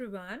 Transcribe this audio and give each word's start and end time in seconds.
everyone. 0.00 0.40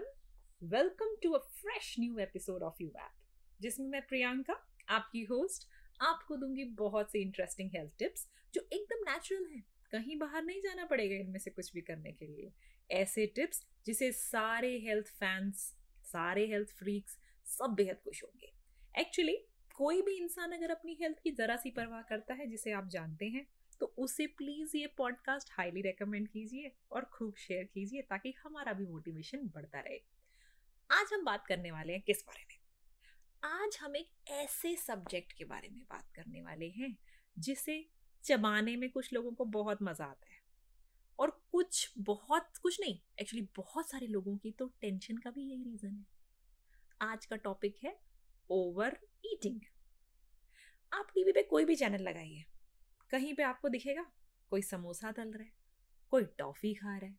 Welcome 0.72 1.12
to 1.22 1.28
a 1.34 1.40
fresh 1.40 1.96
new 1.98 2.20
episode 2.20 2.62
of 2.62 2.72
You 2.80 2.88
App, 2.88 3.14
जिसमें 3.60 3.86
मैं 3.86 4.06
प्रियंका 4.06 4.66
आपकी 4.88 5.22
host 5.22 5.68
आपको 6.00 6.36
दूँगी 6.36 6.64
बहुत 6.64 7.12
सी 7.12 7.18
इंटरेस्टिंग 7.18 7.70
हेल्थ 7.76 7.92
टिप्स 7.98 8.28
जो 8.54 8.60
एकदम 8.72 9.10
नेचुरल 9.10 9.46
हैं। 9.46 9.64
कहीं 9.92 10.18
बाहर 10.18 10.44
नहीं 10.44 10.60
जाना 10.60 10.84
पड़ेगा 10.84 11.14
इनमें 11.14 11.38
से 11.38 11.50
कुछ 11.50 11.72
भी 11.72 11.80
करने 11.80 12.12
के 12.12 12.26
लिए। 12.26 12.52
ऐसे 12.90 13.26
टिप्स 13.26 13.66
जिसे 13.86 14.12
सारे 14.12 14.78
हेल्थ 14.78 15.06
फैंस 15.06 15.74
सारे 16.02 16.46
हेल्थ 16.46 16.68
फ्रीक्स 16.68 17.18
सब 17.44 17.70
बेहद 17.70 17.96
खुश 17.96 18.24
होंगे। 18.24 18.52
एक्चुअली 19.00 19.36
कोई 19.76 20.02
भी 20.02 20.12
इंसान 20.12 20.52
अगर 20.52 20.70
अपनी 20.70 20.98
हेल्थ 21.02 21.18
की 21.24 21.30
जरा 21.30 21.56
सी 21.56 21.70
परवाह 21.70 22.02
करता 22.02 22.34
है 22.34 22.46
जिसे 22.46 22.72
आप 22.72 22.88
जानते 22.88 23.26
हैं 23.26 23.46
तो 23.80 23.86
उसे 23.86 24.26
प्लीज़ 24.26 24.76
ये 24.76 24.86
पॉडकास्ट 24.86 25.48
हाईली 25.52 25.80
रेकमेंड 25.80 26.28
कीजिए 26.28 26.72
और 26.92 27.04
खूब 27.04 27.34
शेयर 27.36 27.64
कीजिए 27.64 28.02
ताकि 28.02 28.34
हमारा 28.42 28.72
भी 28.72 28.86
मोटिवेशन 28.86 29.38
बढ़ता 29.54 29.80
रहे। 29.80 29.98
आज 30.90 31.12
हम 31.12 31.24
बात 31.24 31.46
करने 31.46 31.70
वाले 31.70 31.92
हैं 31.92 32.02
किस 32.02 32.24
बारे 32.26 32.44
में? 32.44 32.56
आज 33.44 33.78
हम 33.80 33.96
एक 33.96 34.10
ऐसे 34.28 34.76
सब्जेक्ट 34.76 35.32
के 35.32 35.44
बारे 35.44 35.68
में 35.68 35.80
बात 35.80 36.10
करने 36.14 36.42
वाले 36.42 36.68
हैं 36.68 36.96
जिसे 37.38 37.88
चबाने 38.24 38.76
में 38.76 38.90
कुछ 38.90 39.12
लोगों 39.12 39.32
को 39.32 39.44
बहुत 39.44 39.82
मज़ा 39.82 40.04
आता 40.04 40.26
है। 40.30 40.40
और 41.18 41.30
कुछ 41.52 41.92
बहुत, 41.98 42.56
कुछ 42.62 42.80
नहीं 42.80 42.98
एक्चुअली 43.20 43.48
बहुत 43.56 43.90
सारे 43.90 44.06
लोगों 44.06 44.36
की 44.36 44.50
तो 44.50 44.66
टेंशन 44.80 45.16
का 45.16 45.30
भी 45.30 45.42
यही 45.42 45.64
रीजन 45.64 45.94
है। 45.94 46.06
आज 47.00 47.26
का 47.26 47.36
टॉपिक 47.36 47.78
है 47.84 47.98
ओवर 48.50 48.98
ईटिंग 49.24 49.60
आप 50.92 51.06
टीवी 51.14 51.32
पे 51.32 51.42
कोई 51.42 51.64
भी 51.64 51.76
चैनल 51.76 52.02
लगाइए 52.02 52.44
कहीं 53.10 53.34
पे 53.34 53.42
आपको 53.42 53.68
दिखेगा, 53.68 54.04
कोई 54.52 54.62
समोसा 54.62 55.12
तल 55.12 55.28
रहा 55.28 55.42
है, 55.42 55.52
कोई 56.12 56.24
टॉफी 56.38 56.72
खा 56.74 56.96
रहा 56.96 57.06
है, 57.06 57.16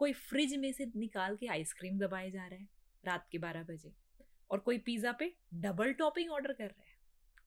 कोई 0.00 0.12
फ्रिज 0.14 0.54
में 0.56 0.72
से 0.72 0.86
निकाल 0.96 1.36
के 1.36 1.46
आइसक्रीम 1.48 1.98
दबाए 1.98 2.30
जा 2.30 2.46
रहा 2.46 2.58
है 2.58 2.68
रात 3.04 3.28
के 3.32 3.38
बारह 3.38 3.62
बजे 3.64 3.92
और 4.50 4.58
कोई 4.60 4.78
पिज़्ज़ा 4.80 5.12
पे 5.12 5.32
डबल 5.56 5.92
टॉपिंग 5.94 6.30
ऑर्डर 6.32 6.52
कर 6.52 6.64
रहा 6.64 6.82
है। 6.82 6.96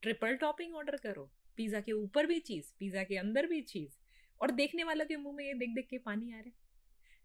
ट्रिपल 0.03 0.35
टॉपिंग 0.37 0.75
ऑर्डर 0.75 0.95
करो, 0.97 1.29
पिज़्ज़ा 1.57 1.79
के 1.81 1.91
ऊपर 1.93 2.25
भी 2.25 2.39
चीज़ 2.41 2.71
पिज़्ज़ा 2.79 3.03
के 3.03 3.17
अंदर 3.17 3.47
भी 3.47 3.61
चीज़ 3.63 3.97
और 4.41 4.51
देखने 4.53 4.83
वालों 4.83 5.05
के 5.05 5.15
मुँह 5.17 5.35
में 5.35 5.45
ये 5.45 5.53
देख 5.55 5.69
देख 5.69 5.87
के 5.89 5.97
पानी 5.99 6.31
आ 6.31 6.35
रहा 6.35 6.47
है। 6.47 6.53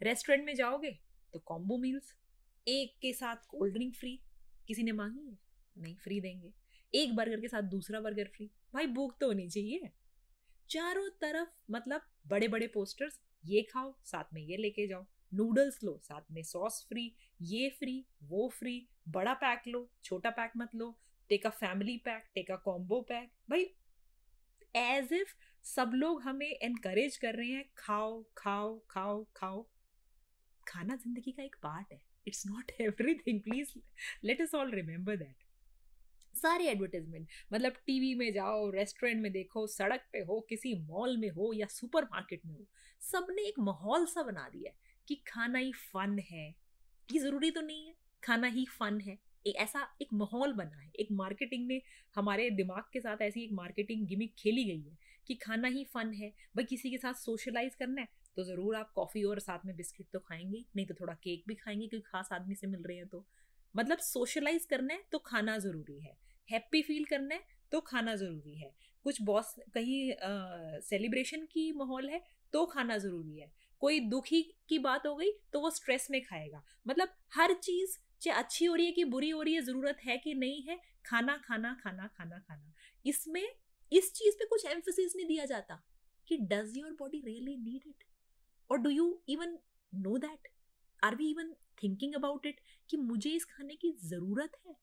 रेस्टोरेंट 0.00 0.44
में 0.46 0.54
जाओगे 0.54 0.90
तो 1.32 1.38
कॉम्बो 1.46 1.76
मील्स 1.78 2.14
एक 2.66 2.96
के 3.02 3.12
साथ 3.14 3.46
कोल्ड 3.48 3.74
ड्रिंक 3.74 3.94
फ्री 3.94 4.18
किसी 4.68 4.82
ने 4.82 4.92
मांगी 4.92 5.26
है? 5.26 5.38
नहीं 5.76 5.94
फ्री 5.96 6.20
देंगे। 6.20 6.52
एक 6.92 7.14
बर्गर 7.16 7.40
के 7.40 7.48
साथ 7.48 7.62
दूसरा 7.70 8.00
बर्गर 8.00 8.28
फ्री 8.34 8.50
भाई 8.74 8.86
भूख 8.88 9.16
तो 9.20 9.26
होनी 9.26 9.48
चाहिए। 9.48 9.90
चारों 10.70 11.08
तरफ़ 11.20 11.48
मतलब 11.70 12.02
बड़े 12.26 12.48
बड़े 12.48 12.66
पोस्टर्स 12.66 13.20
ये 13.44 13.62
खाओ, 13.62 13.94
साथ 14.04 14.32
में 14.34 14.40
ये 14.42 14.56
लेके 14.56 14.86
जाओ। 14.86 15.06
नूडल्स 15.34 15.82
लो, 15.84 15.98
साथ 16.02 16.30
में 16.32 16.42
सॉस 16.42 16.84
फ्री 16.88 17.12
ये 17.42 17.68
फ्री 17.78 18.04
वो 18.24 18.48
फ्री 18.48 18.86
बड़ा 19.08 19.34
पैक 19.34 19.62
लो, 19.68 19.88
छोटा 20.04 20.30
पैक 20.30 20.52
मत 20.56 20.74
लो 20.74 20.96
take 21.30 21.46
a 21.46 21.50
family 21.50 21.96
pack 22.04 22.24
take 22.34 22.50
a 22.50 22.56
combo 22.64 23.00
pack 23.08 23.30
भाई 23.50 23.64
एज 24.74 25.12
इफ़ 25.12 25.34
सब 25.64 25.92
लोग 25.94 26.20
हमें 26.22 26.46
एनकरेज 26.48 27.16
कर 27.16 27.34
रहे 27.34 27.48
हैं, 27.48 27.64
खाओ 27.76 28.22
खाओ 28.36 28.78
खाओ 28.90 29.24
खाओ। 29.36 29.66
खाना 30.66 30.96
ज़िंदगी 30.96 31.32
का 31.32 31.42
एक 31.42 31.56
पार्ट 31.62 31.92
है। 31.92 32.00
It's 32.28 32.46
not 32.46 32.70
everything 32.80 33.40
please 33.40 33.72
let 34.24 34.40
us 34.42 34.54
all 34.54 34.70
remember 34.70 35.16
that 35.16 35.44
सारे 36.36 36.68
एडवर्टीजमेंट 36.68 37.28
मतलब 37.52 37.72
टीवी 37.86 38.14
में 38.14 38.32
जाओ 38.32 38.70
रेस्टोरेंट 38.70 39.22
में 39.22 39.30
देखो, 39.32 39.66
सड़क 39.66 40.06
पे 40.12 40.18
हो, 40.20 40.40
किसी 40.48 40.74
मॉल 40.82 41.16
में 41.16 41.28
हो 41.30 41.52
या 41.54 41.66
सुपरमार्केट 41.70 42.46
में 42.46 42.54
हो, 42.54 42.66
सबने 43.02 43.42
एक 43.42 43.58
माहौल 43.60 44.06
सा 44.06 44.22
बना 44.22 44.48
दिया 44.48 44.70
है 44.70 44.76
कि 45.08 45.14
खाना 45.28 45.58
ही 45.58 45.72
फन 45.84 46.18
है। 46.30 46.48
ये 47.08 47.18
ज़रूरी 47.18 47.50
तो 47.50 47.60
नहीं 47.60 47.86
है, 47.86 47.94
खाना 48.22 48.46
ही 48.48 48.64
फन 48.70 49.00
है। 49.00 49.18
एक 49.46 49.56
ऐसा 49.56 49.86
एक 50.02 50.12
माहौल 50.12 50.52
बना 50.52 50.76
है। 50.76 50.90
एक 51.00 51.08
मार्केटिंग 51.12 51.66
ने 51.66 51.80
हमारे 52.16 52.48
दिमाग 52.52 52.84
के 52.92 53.00
साथ 53.00 53.22
ऐसी 53.22 53.44
एक 53.44 53.52
मार्केटिंग 53.52 54.06
गिमिक 54.06 54.34
खेली 54.38 54.64
गई 54.64 54.80
है 54.80 54.96
कि 55.28 55.34
खाना 55.36 55.68
ही 55.68 55.84
फन 55.84 56.12
है। 56.12 56.28
भाई 56.56 56.64
किसी 56.64 56.90
के 56.90 56.98
साथ 56.98 57.14
सोशलाइज 57.14 57.74
करना 57.74 58.00
है 58.00 58.08
तो 58.36 58.44
ज़रूर 58.44 58.76
आप 58.76 58.90
कॉफ़ी 58.94 59.22
और 59.24 59.38
साथ 59.40 59.66
में 59.66 59.74
बिस्किट 59.76 60.06
तो 60.12 60.18
खाएँगे, 60.18 60.64
नहीं 60.76 60.86
तो 60.86 60.94
थोड़ा 60.94 61.14
केक 61.14 61.44
भी 61.48 61.54
खाएँगे, 61.54 61.86
क्योंकि 61.86 62.08
खास 62.08 62.28
आदमी 62.32 62.54
से 62.54 62.66
मिल 62.66 62.82
रहे 62.82 62.96
हैं 62.96 63.06
तो। 63.06 63.24
मतलब 63.76 63.98
सोशलाइज 64.00 64.64
करना 64.66 64.94
है 64.94 65.02
तो 65.12 65.18
खाना 65.20 65.58
ज़रूरी 65.58 65.98
है। 66.00 66.16
हैप्पी 66.48 66.82
फील 66.82 67.04
करना 67.04 67.34
है 67.34 67.44
तो 67.72 67.80
खाना 67.82 68.14
ज़रूरी 68.16 68.54
है। 68.54 68.70
कुछ 69.04 69.20
बॉस 69.22 69.54
कहीं 69.74 70.80
सेलिब्रेशन 70.82 71.44
की 71.52 71.70
माहौल 71.72 72.08
है 72.08 72.22
तो 72.52 72.64
खाना 72.66 72.98
ज़रूरी 72.98 73.38
है। 73.38 73.50
कोई 73.82 74.00
दुखी 74.02 74.42
की 74.68 74.78
बात 74.80 75.06
हो 75.06 75.14
गई 75.16 75.30
तो 75.52 75.60
वो 75.60 75.70
स्ट्रेस 75.72 76.06
में 76.10 76.20
खाएगा। 76.24 76.62
मतलब 76.86 77.08
हर 77.34 77.52
चीज़ 77.54 77.96
चाहे 78.22 78.38
अच्छी 78.38 78.64
हो 78.64 78.74
रही 78.74 78.86
है 78.86 78.92
कि 78.92 79.04
बुरी 79.06 79.30
हो 79.30 79.42
रही 79.42 79.54
है, 79.54 79.60
ज़रूरत 79.62 79.96
है 80.04 80.16
कि 80.18 80.34
नहीं 80.34 80.62
है, 80.62 80.78
खाना 81.04 81.36
खाना 81.38 81.72
खाना 81.82 82.06
खाना 82.08 82.38
खाना। 82.38 82.72
इसमें, 83.04 83.46
इस 83.92 84.12
चीज़ 84.14 84.34
पे 84.34 84.44
कुछ 84.44 84.64
एम्फोसिस 84.66 85.16
नहीं 85.16 85.26
दिया 85.26 85.44
जाता 85.44 85.82
कि 86.28 86.36
does 86.42 86.72
your 86.76 86.92
body 86.92 87.20
really 87.26 87.56
need 87.56 87.88
it 87.88 88.04
और 88.70 88.78
do 88.78 88.90
you 88.90 89.06
even 89.28 89.58
know 89.92 90.16
that 90.18 90.48
are 91.02 91.14
we 91.16 91.30
even 91.30 91.54
thinking 91.82 92.14
about 92.14 92.46
it 92.46 92.60
कि 92.90 92.96
मुझे 92.96 93.30
इस 93.30 93.44
खाने 93.46 93.74
की 93.74 93.92
ज़रूरत 94.04 94.56
है। 94.66 94.76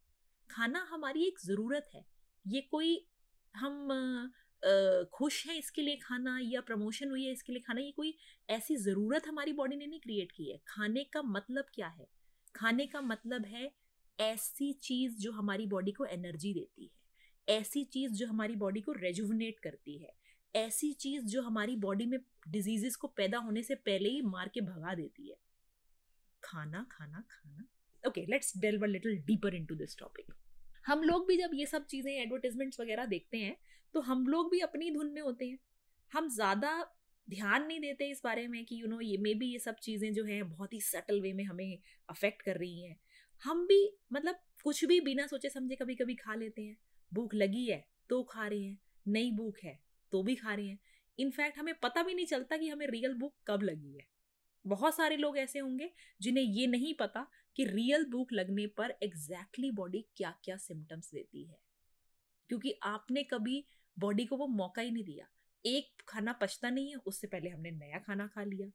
खाना 0.50 0.88
हमारी 0.90 1.28
एक 1.28 1.40
ज़रूरत 1.46 1.90
है। 1.94 2.06
ये 2.46 2.62
कोई 2.72 3.06
हम 3.56 4.31
खुश 5.14 5.46
हैं 5.48 5.56
इसके 5.58 5.82
लिए 5.82 5.96
खाना 5.96 6.38
या 6.42 6.62
प्रमोशन 6.62 7.09
हुई 7.09 7.24
है 7.26 7.32
इसके 7.32 7.53
लिए 7.53 7.62
खाना, 7.62 7.82
ये 7.82 7.92
कोई 7.92 8.14
ऐसी 8.50 8.76
ज़रूरत 8.76 9.28
हमारी 9.28 9.53
बॉडी 9.53 9.76
ने 9.76 9.88
नहीं 9.88 10.00
क्रिएट 10.00 10.32
की 10.32 10.50
है। 10.52 10.58
खाने 10.68 11.03
का 11.03 11.22
मतलब 11.22 11.66
क्या 11.74 11.88
है? 11.88 12.08
खाने 12.56 12.86
का 12.86 13.02
मतलब 13.02 13.46
है 13.46 13.72
ऐसी 14.20 14.72
चीज़ 14.74 15.18
जो 15.18 15.32
हमारी 15.32 15.66
बॉडी 15.66 15.92
को 15.92 16.06
एनर्जी 16.06 16.53
देती 16.53 16.84
है। 16.84 17.58
ऐसी 17.58 17.84
चीज़ 17.84 18.14
जो 18.14 18.28
हमारी 18.28 18.56
बॉडी 18.56 18.82
को 18.82 18.92
रेजुवनेट 18.92 19.59
करती 19.59 19.98
है। 19.98 20.14
ऐसी 20.56 20.92
चीज़ 20.94 21.26
जो 21.26 21.42
हमारी 21.42 21.76
बॉडी 21.76 22.06
में 22.06 22.20
डिज़ीज़ 22.48 22.98
को 22.98 23.08
पैदा 23.08 23.38
होने 23.38 23.64
से 23.64 23.76
पहले 23.76 24.09
ही 24.09 24.22
मार 24.22 24.50
के 24.53 24.62
भगा 24.62 24.94
देती 24.96 25.30
है। 25.30 25.36
खाना 26.44 26.86
खाना 26.92 27.24
खाना। 27.31 27.68
Okay 28.04 28.26
let's 28.26 28.58
delve 28.58 28.84
a 28.84 28.88
little 28.88 29.18
deeper 29.26 29.56
into 29.56 29.76
this 29.76 29.98
topic 30.00 30.34
हम 30.86 31.04
लोग 31.04 31.28
भी 31.28 31.38
जब 31.38 31.52
ये 31.54 31.66
सब 31.66 31.86
चीज़ें 31.86 32.12
एडवर्टीजमेंट्स 32.14 32.80
वगैरह 32.80 33.06
देखते 33.08 33.38
हैं 33.38 33.56
तो 33.94 34.02
हम 34.02 34.26
लोग 34.28 34.50
भी 34.52 34.59
अपनी 34.62 34.90
धुन 34.92 35.12
में 35.12 35.22
होते 35.22 35.46
हैं। 35.46 35.58
हम 36.12 36.28
ज़्यादा 36.30 36.72
ध्यान 37.28 37.66
नहीं 37.68 37.80
देते 37.80 38.09
इस 38.12 38.22
बारे 38.24 38.48
में 38.48 38.64
कि 38.66 38.82
यू 38.82 38.88
नो 38.88 39.00
ये 39.02 39.18
मे 39.18 39.34
बी 39.34 39.52
ये 39.52 39.59
सब 39.59 39.76
चीज़ें 39.82 40.14
जो 40.14 40.24
हैं, 40.26 40.50
बहुत 40.50 40.74
ही 40.74 40.80
सटल 40.82 41.22
वे 41.22 41.32
में 41.34 41.44
हमें 41.44 41.78
अफेक्ट 42.09 42.42
कर 42.42 42.58
रही 42.58 42.82
हैं। 42.82 42.98
हम 43.44 43.66
भी 43.68 43.80
मतलब 44.14 44.40
कुछ 44.64 44.84
भी 44.86 45.00
बिना 45.02 45.28
सोचे 45.28 45.50
समझे 45.50 45.76
कभी 45.76 45.96
कभी 45.96 46.16
खा 46.16 46.36
लेते 46.36 46.62
हैं। 46.62 46.78
भूख 47.12 47.34
लगी 47.36 47.66
है 47.66 47.84
तो 48.09 48.22
खा 48.24 48.48
रहे 48.48 48.59
हैं। 48.59 48.78
नई 49.08 49.32
भूख 49.32 49.64
है 49.64 49.80
तो 50.14 50.24
भी 50.24 50.36
खा 50.36 50.53
रहे 50.53 50.68
हैं। 50.68 50.80
इनफैक्ट 51.18 51.58
हमें 51.59 51.74
पता 51.84 52.03
भी 52.03 52.14
नहीं 52.14 52.26
चलता 52.26 52.58
कि 52.58 52.70
हमें 52.70 52.88
रियल 52.88 53.14
भूख 53.14 53.34
कब 53.48 53.64
लगी 53.64 53.94
है। 53.94 54.06
बहुत 54.66 54.96
सारे 54.96 55.18
लोग 55.18 55.38
ऐसे 55.38 55.59
होंगे 55.59 55.90
जिन्हें 56.22 56.44
ये 56.44 56.68
नहीं 56.68 56.94
पता 56.94 57.25
कि 57.56 57.66
रियल 57.66 58.06
भूख 58.06 58.34
लगने 58.34 58.66
पर 58.68 58.94
एग्जैक्टली 59.03 59.72
बॉडी 59.72 60.06
क्या 60.18 60.34
क्या 60.44 60.57
सिम्टम्स 60.57 61.12
देती 61.13 61.44
है। 61.44 61.57
क्योंकि 62.50 62.73
आपने 62.84 63.23
कभी 63.23 63.63
बॉडी 63.97 64.25
को 64.25 64.38
वो 64.38 64.47
मौका 64.47 64.81
ही 64.81 64.91
नहीं 64.91 65.03
दिया। 65.03 65.28
एक 65.66 66.02
खाना 66.07 66.34
पचता 66.34 66.69
नहीं 66.69 66.90
है, 66.90 66.96
उससे 66.97 67.28
पहले 67.28 67.50
हमने 67.50 67.72
नया 67.72 68.00
खाना 68.00 68.28
खा 68.28 68.44
लिया। 68.44 68.72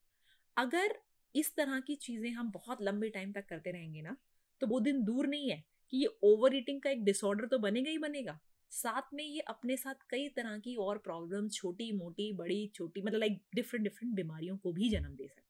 अगर 0.57 0.95
इस 1.35 1.55
तरह 1.57 1.81
की 1.81 1.95
चीज़ें 1.97 2.31
हम 2.31 2.51
बहुत 2.51 2.83
लंबे 2.83 3.09
टाइम 3.09 3.33
तक 3.33 3.47
करते 3.47 3.71
रहेंगे 3.71 4.03
ना 4.03 4.17
तो 4.61 4.67
वो 4.67 4.79
दिन 4.81 5.03
दूर 5.05 5.27
नहीं 5.27 5.51
है 5.51 5.63
कि 5.93 5.97
ये 5.97 6.07
ओवर 6.25 6.55
ईटिंग 6.57 6.81
का 6.83 6.91
एक 6.91 7.05
डिसऑर्डर 7.05 7.47
तो 7.47 7.59
बनेगा 7.59 7.91
ही 7.91 7.99
बनेगा। 7.99 8.39
साथ 8.73 9.15
में 9.15 9.25
ये 9.25 9.41
अपने 9.41 9.77
साथ 9.77 10.07
कई 10.11 10.29
तरह 10.29 10.59
की 10.59 10.75
और 10.77 10.99
प्रॉब्लम 10.99 11.49
छोटी 11.49 11.91
मोटी 11.93 12.33
बड़ी, 12.33 12.67
छोटी 12.75 13.03
मतलब 13.03 13.19
लाइक 13.19 13.41
डिफरेंट 13.55 13.85
डिफरेंट 13.85 14.15
बीमारियों 14.15 14.57
को 14.57 14.73
भी 14.73 14.89
जन्म 14.91 15.15
दे 15.17 15.29
सकते 15.29 15.48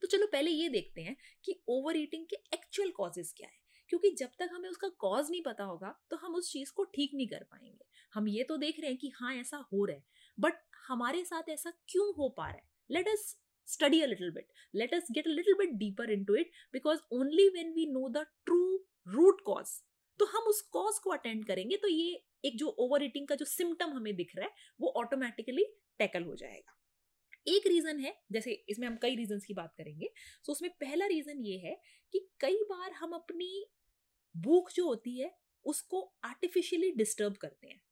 तो 0.00 0.06
चलो 0.06 0.26
पहले 0.26 0.50
ये 0.50 0.68
देखते 0.68 1.02
हैं 1.02 1.16
कि 1.44 1.60
ओवर 1.68 1.96
ईटिंग 1.96 2.26
के 2.26 2.36
एक्चुअल 2.54 2.90
कॉजेज 2.90 3.32
क्या 3.36 3.48
है। 3.48 3.60
क्योंकि 3.90 4.10
जब 4.10 4.28
तक 4.38 4.48
हमें 4.52 4.68
उसका 4.68 4.88
कॉज 4.98 5.30
नहीं 5.30 5.42
पता 5.42 5.64
होगा 5.64 5.94
तो 6.10 6.16
हम 6.16 6.34
उस 6.34 6.52
चीज़ 6.52 6.72
को 6.72 6.84
ठीक 6.84 7.10
नहीं 7.14 7.26
कर 7.28 7.44
पाएँगे। 7.50 7.84
हम 8.12 8.28
ये 8.28 8.44
तो 8.44 8.56
देख 8.56 8.80
रहे 8.80 8.90
हैं 8.90 8.98
कि 8.98 9.12
हाँ 9.14 9.34
ऐसा 9.34 9.56
हो 9.72 9.84
रहा 9.84 9.96
है 9.96 10.04
बट 10.38 10.54
हमारे 10.88 11.24
साथ 11.24 11.48
ऐसा 11.48 11.72
क्यों 11.88 12.12
हो 12.14 12.28
पा 12.28 12.46
रहा 12.46 12.56
है? 12.56 12.68
Let 12.90 13.08
us 13.08 13.36
study 13.68 14.00
a 14.00 14.06
little 14.06 14.30
bit 14.30 14.48
let 14.74 14.94
us 14.94 15.06
get 15.12 15.26
a 15.26 15.30
little 15.30 15.54
bit 15.54 15.70
deeper 15.70 16.10
into 16.24 16.34
it 16.34 16.50
because 16.72 17.00
only 17.12 17.48
when 17.48 17.72
we 17.72 17.86
know 17.92 18.08
the 18.08 18.26
true 18.44 18.84
root 19.08 19.40
cause 19.40 19.80
तो 20.20 20.24
हम 20.26 20.42
उस 20.42 20.60
कॉज 20.62 20.98
को 20.98 21.10
अटेंड 21.10 21.44
करेंगे 21.46 21.76
तो 21.76 21.88
ये 21.88 22.22
एक 22.44 22.56
जो 22.58 22.68
ओवर 22.78 23.02
ईटिंग 23.02 23.26
का 23.28 23.34
जो 23.34 23.44
सिम्टम 23.44 23.90
हमें 23.90 24.14
दिख 24.16 24.36
रहा 24.36 24.46
है, 24.46 24.52
वो 24.80 24.88
ऑटोमेटिकली 24.96 25.64
टैकल 25.98 26.22
हो 26.22 26.34
जाएगा। 26.36 26.76
एक 27.46 27.66
रीजन 27.66 28.00
है, 28.00 28.22
जैसे 28.32 28.64
इसमें 28.68 28.88
हम 28.88 28.96
कई 28.96 29.16
रीजन 29.16 29.38
की 29.38 29.54
बात 29.54 29.74
करेंगे। 29.76 30.06
सो 30.06 30.52
so, 30.52 30.56
उसमें 30.56 30.70
पहला 30.70 31.06
रीजन 31.06 31.44
ये 31.44 31.58
है 31.58 31.80
कि 32.12 32.28
कई 32.40 32.56
बार 32.56 32.92
हम 32.92 33.12
अपनी 33.12 33.66
भूख 34.36 34.72
जो 34.72 34.86
होती 34.86 35.18
है, 35.18 35.38
उसको 35.64 36.14
आर्टिफिशियली 36.24 36.90
डिस्टर्ब 36.90 37.36
करते 37.36 37.68
हैं। 37.68 37.82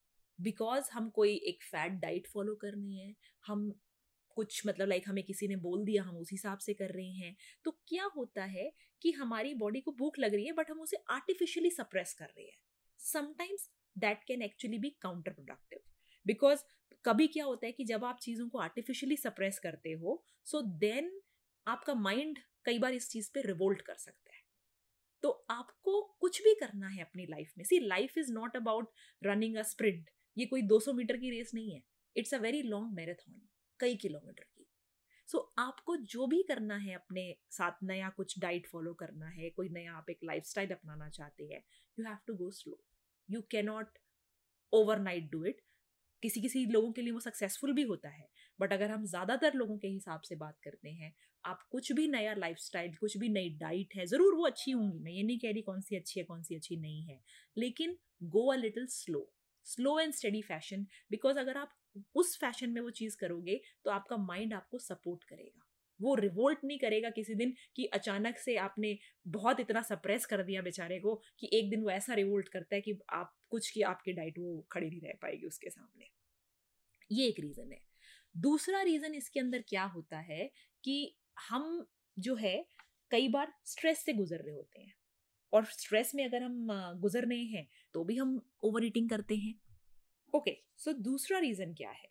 बिकॉज़ 0.41 0.91
हम 0.93 1.11
कोई 1.11 1.35
एक 1.37 1.63
फैट 1.63 1.93
डाइट 1.93 2.27
फॉलो 2.27 2.55
करनी 2.55 2.99
है, 2.99 3.17
हम 3.47 3.81
कुछ 4.37 4.67
मतलब 4.67 4.89
लाइक 4.89 5.03
हमें 5.07 5.25
किसी 5.25 5.49
ने 5.49 5.57
बोल 5.57 5.85
दिया, 5.85 6.03
हम 6.03 6.17
उस 6.17 6.29
हिसाब 6.33 6.59
से 6.59 6.75
कर 6.75 6.91
रहे 6.91 7.11
हैं। 7.11 7.37
तो 7.65 7.71
क्या 7.71 8.05
होता 8.17 8.45
है 8.45 8.73
कि 9.03 9.13
हमारी 9.13 9.55
बॉडी 9.55 9.81
को 9.81 9.93
भूख 9.93 10.19
लग 10.19 10.35
रही 10.35 10.47
है 10.47 10.53
बट 10.53 10.71
हम 10.71 10.81
उसे 10.81 10.97
आर्टिफिशियली 11.11 11.71
सप्रेस 11.71 12.15
कर 12.15 12.25
रहे 12.25 12.45
हैं। 12.45 12.59
Sometimes 12.99 13.71
that 13.99 14.25
can 14.25 14.43
actually 14.43 14.79
be 14.79 14.91
counterproductive 15.33 15.81
because 16.27 16.61
कभी 17.05 17.27
क्या 17.27 17.45
होता 17.45 17.67
है 17.67 17.73
कि 17.73 17.85
जब 17.85 18.05
आप 18.05 18.19
चीज़ों 18.23 18.49
को 18.49 18.59
आर्टिफिशियली 18.59 19.17
सप्रेस 19.17 19.59
करते 19.59 19.93
हो 19.93 20.25
सो 20.45 20.61
so 20.61 20.67
देन 20.67 21.21
आपका 21.69 21.95
माइंड 21.95 22.39
कई 22.65 22.79
बार 22.79 22.93
इस 22.93 23.11
चीज़ 23.11 23.31
पे 23.35 23.41
रिवोल्ट 23.41 23.81
कर 23.81 23.95
सकता 23.95 24.35
है। 24.35 24.43
तो 25.23 25.47
आपको 25.51 26.17
कुछ 26.21 26.43
भी 26.43 26.55
करना 26.55 26.89
है 26.89 27.03
अपनी 27.03 27.27
लाइफ 27.27 27.53
में 27.59 27.65
see 27.65 27.81
life 27.81 28.19
is 28.19 28.33
not 28.33 28.57
about 28.57 28.91
running 29.25 29.57
a 29.57 29.63
sprint 29.63 30.11
ये 30.39 30.47
कोई 30.47 30.63
200 30.63 30.95
मीटर 30.95 31.17
की 31.17 31.31
रेस 31.31 31.51
नहीं 31.55 31.75
है 31.75 31.83
it's 32.17 32.35
a 32.35 32.39
very 32.39 32.63
long 32.63 32.93
marathon 32.93 33.49
कई 33.81 33.97
किलोमीटर 33.97 34.45
की। 34.45 34.67
सो 35.27 35.39
so, 35.39 35.45
आपको 35.59 35.97
जो 35.97 36.27
भी 36.27 36.43
करना 36.43 36.77
है 36.77 36.95
अपने 36.95 37.37
साथ 37.51 37.73
नया 37.83 38.09
कुछ 38.09 38.39
डाइट 38.39 38.67
फॉलो 38.67 38.95
करना 38.95 39.29
है 39.29 39.51
कोई 39.51 39.69
नया 39.69 39.95
आप 39.95 40.11
एक 40.11 40.19
लाइफ 40.25 40.59
अपनाना 40.59 41.09
चाहते 41.09 41.45
हैं 41.45 41.65
you 41.99 42.05
have 42.05 42.17
to 42.27 42.35
go 42.35 42.51
slow 42.51 42.81
you 43.31 43.41
cannot 43.41 43.99
overnight 44.73 45.31
do 45.31 45.45
it 45.45 45.61
किसी 46.23 46.41
किसी 46.41 46.65
लोगों 46.67 46.93
के 46.93 47.03
लिए 47.03 47.13
वो 47.13 47.21
सक्सेसफुल 47.21 47.73
भी 47.75 47.83
होता 47.85 48.09
है। 48.09 48.29
बट 48.61 48.73
अगर 48.73 48.91
हम 48.91 49.05
ज़्यादातर 49.07 49.55
लोगों 49.55 49.79
के 49.79 49.89
हिसाब 49.89 50.21
से 50.23 50.37
बात 50.37 50.59
करते 50.65 50.91
हैं, 50.91 51.13
आप 51.45 51.63
कुछ 51.71 51.93
भी 51.93 52.07
नया 52.09 52.35
लाइफ 52.35 52.57
कुछ 53.01 53.17
भी 53.17 53.29
नई 53.29 53.49
डाइट 53.61 53.95
है, 53.97 54.07
ज़रूर 54.07 54.35
वो 54.35 54.47
अच्छी 54.47 54.71
होंगी। 54.71 54.99
मैं 54.99 55.13
ये 55.13 55.23
नहीं 55.23 55.39
कह 55.39 55.53
रही 55.53 55.63
कौन 55.63 55.81
सी 55.81 55.97
अच्छी 55.97 56.21
है, 56.21 56.25
कौन 56.27 56.43
सी 56.43 56.55
अच्छी 56.55 56.77
नहीं 56.77 57.03
है। 57.05 57.21
लेकिन 57.57 57.97
go 58.29 58.47
a 58.53 58.57
little 58.57 58.87
slow 58.91 59.29
slow 59.67 59.99
and 60.01 60.13
steady 60.15 60.43
fashion 60.43 60.87
because 61.11 61.39
अगर 61.39 61.57
आप 61.57 61.75
उस 62.15 62.37
फ़ैशन 62.41 62.71
में 62.71 62.81
वो 62.81 62.91
चीज़ 62.93 63.17
करोगे 63.17 63.61
तो 63.85 63.91
आपका 63.91 64.17
माइंड 64.19 64.55
आपको 64.55 64.79
सपोर्ट 64.81 65.25
करेगा। 65.25 65.67
वो 66.01 66.15
रिवोल्ट 66.15 66.59
नहीं 66.65 66.79
करेगा 66.79 67.11
किसी 67.11 67.35
दिन 67.35 67.55
कि 67.77 67.85
अचानक 67.85 68.39
से 68.39 68.57
आपने 68.57 68.97
बहुत 69.29 69.61
इतना 69.61 69.83
सप्रेस 69.83 70.27
कर 70.27 70.43
दिया 70.43 70.63
बेचारे 70.63 70.99
को 71.01 71.15
कि 71.39 71.51
एक 71.53 71.71
दिन 71.71 71.83
वो 71.83 71.91
ऐसा 71.91 72.15
रिवोल्ट 72.15 72.49
करता 72.49 72.75
है 72.75 72.81
कि 72.81 72.99
आप 73.11 73.37
कुछ 73.51 73.71
की 73.71 73.83
आपकी 73.83 74.13
डाइट 74.13 74.39
वो 74.39 74.67
खड़ी 74.73 74.89
नहीं 74.91 75.01
रह 75.01 75.19
पाएगी 75.23 75.47
उसके 75.47 75.71
सामने। 75.71 76.09
ये 77.11 77.27
एक 77.29 77.41
रीज़न 77.41 77.73
है। 77.73 77.81
दूसरा 78.35 78.83
रीज़न 78.83 79.15
इसके 79.15 79.41
अंदर 79.41 79.65
क्या 79.69 79.85
होता 79.85 80.19
है 80.19 80.51
कि 80.85 81.17
हम 81.51 81.87
जो 82.17 82.35
है 82.35 82.57
कई 83.11 83.29
बार 83.29 83.53
स्ट्रेस 83.65 83.99
से 83.99 84.13
गुजर 84.13 84.37
रहे 84.37 84.55
होते 84.55 84.81
हैं। 84.81 84.95
और 85.53 85.65
स्ट्रेस 85.65 86.15
में 86.15 86.25
अगर 86.25 86.43
हम 86.43 86.67
गुजर 87.01 87.25
रहे 87.25 87.45
हैं 87.45 87.67
तो 87.95 88.05
भी 88.05 88.17
हम 88.17 88.41
ओवर 88.63 88.85
ईटिंग 88.85 89.09
करते 89.11 89.37
हैं। 89.37 89.55
ओके 90.35 90.51
okay, 90.51 90.83
सो 90.85 90.91
so 90.91 90.99
दूसरा 90.99 91.39
रीज़न 91.39 91.73
क्या 91.75 91.91
है? 91.91 92.09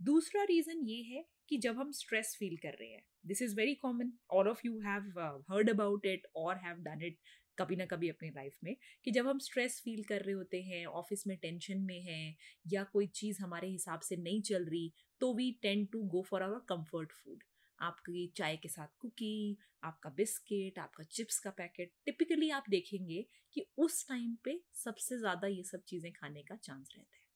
दूसरा 0.00 0.42
रीज़न 0.42 0.78
ये 0.86 1.02
है 1.02 1.24
कि 1.50 1.58
जब 1.58 1.78
हम 1.78 1.90
स्ट्रेस 1.92 2.36
फील 2.38 2.56
कर 2.56 2.76
रहे 2.80 2.88
हैं। 2.88 3.02
This 3.26 3.42
is 3.42 3.54
very 3.56 3.74
common 3.74 4.12
all 4.30 4.48
of 4.48 4.60
you 4.64 4.78
have 4.80 5.20
heard 5.50 5.70
about 5.70 6.06
it 6.06 6.26
और 6.36 6.56
हैव 6.58 6.76
डन 6.82 7.02
इट 7.02 7.18
कभी 7.58 7.76
ना 7.76 7.84
कभी 7.86 8.08
अपनी 8.08 8.28
लाइफ 8.30 8.56
में 8.64 8.74
कि 9.04 9.10
जब 9.10 9.26
हम 9.28 9.38
स्ट्रेस 9.38 9.80
फील 9.84 10.02
कर 10.04 10.22
रहे 10.22 10.34
होते 10.34 10.62
हैं 10.62 10.84
ऑफ़िस 10.86 11.26
में 11.26 11.36
टेंशन 11.38 11.78
में 11.80 12.00
हैं 12.02 12.36
या 12.66 12.84
कोई 12.92 13.06
चीज़ 13.14 13.42
हमारे 13.42 13.68
हिसाब 13.68 14.00
से 14.00 14.16
नहीं 14.16 14.42
चल 14.42 14.64
रही 14.64 14.92
तो 15.20 15.32
we 15.34 15.50
tend 15.62 15.84
to 15.86 16.02
go 16.06 16.22
for 16.22 16.42
our 16.42 16.58
comfort 16.68 17.12
food 17.14 17.42
आपकी 17.78 18.26
चाय 18.36 18.56
के 18.56 18.68
साथ 18.68 18.88
कुकी 18.98 19.58
आपका 19.82 20.10
बिस्किट 20.10 20.78
आपका 20.78 21.04
चिप्स 21.10 21.38
का 21.38 21.50
पैकेट 21.50 21.92
टिपिकली 22.06 22.50
आप 22.50 22.64
देखेंगे 22.70 23.24
कि 23.54 23.66
उस 23.78 24.06
टाइम 24.08 24.36
पे 24.44 24.60
सबसे 24.74 25.18
ज़्यादा 25.18 25.46
ये 25.48 25.62
सब 25.62 25.82
चीज़ें 25.86 26.12
खाने 26.12 26.42
का 26.42 26.56
चांस 26.56 26.90
रहता 26.96 27.16
है। 27.16 27.28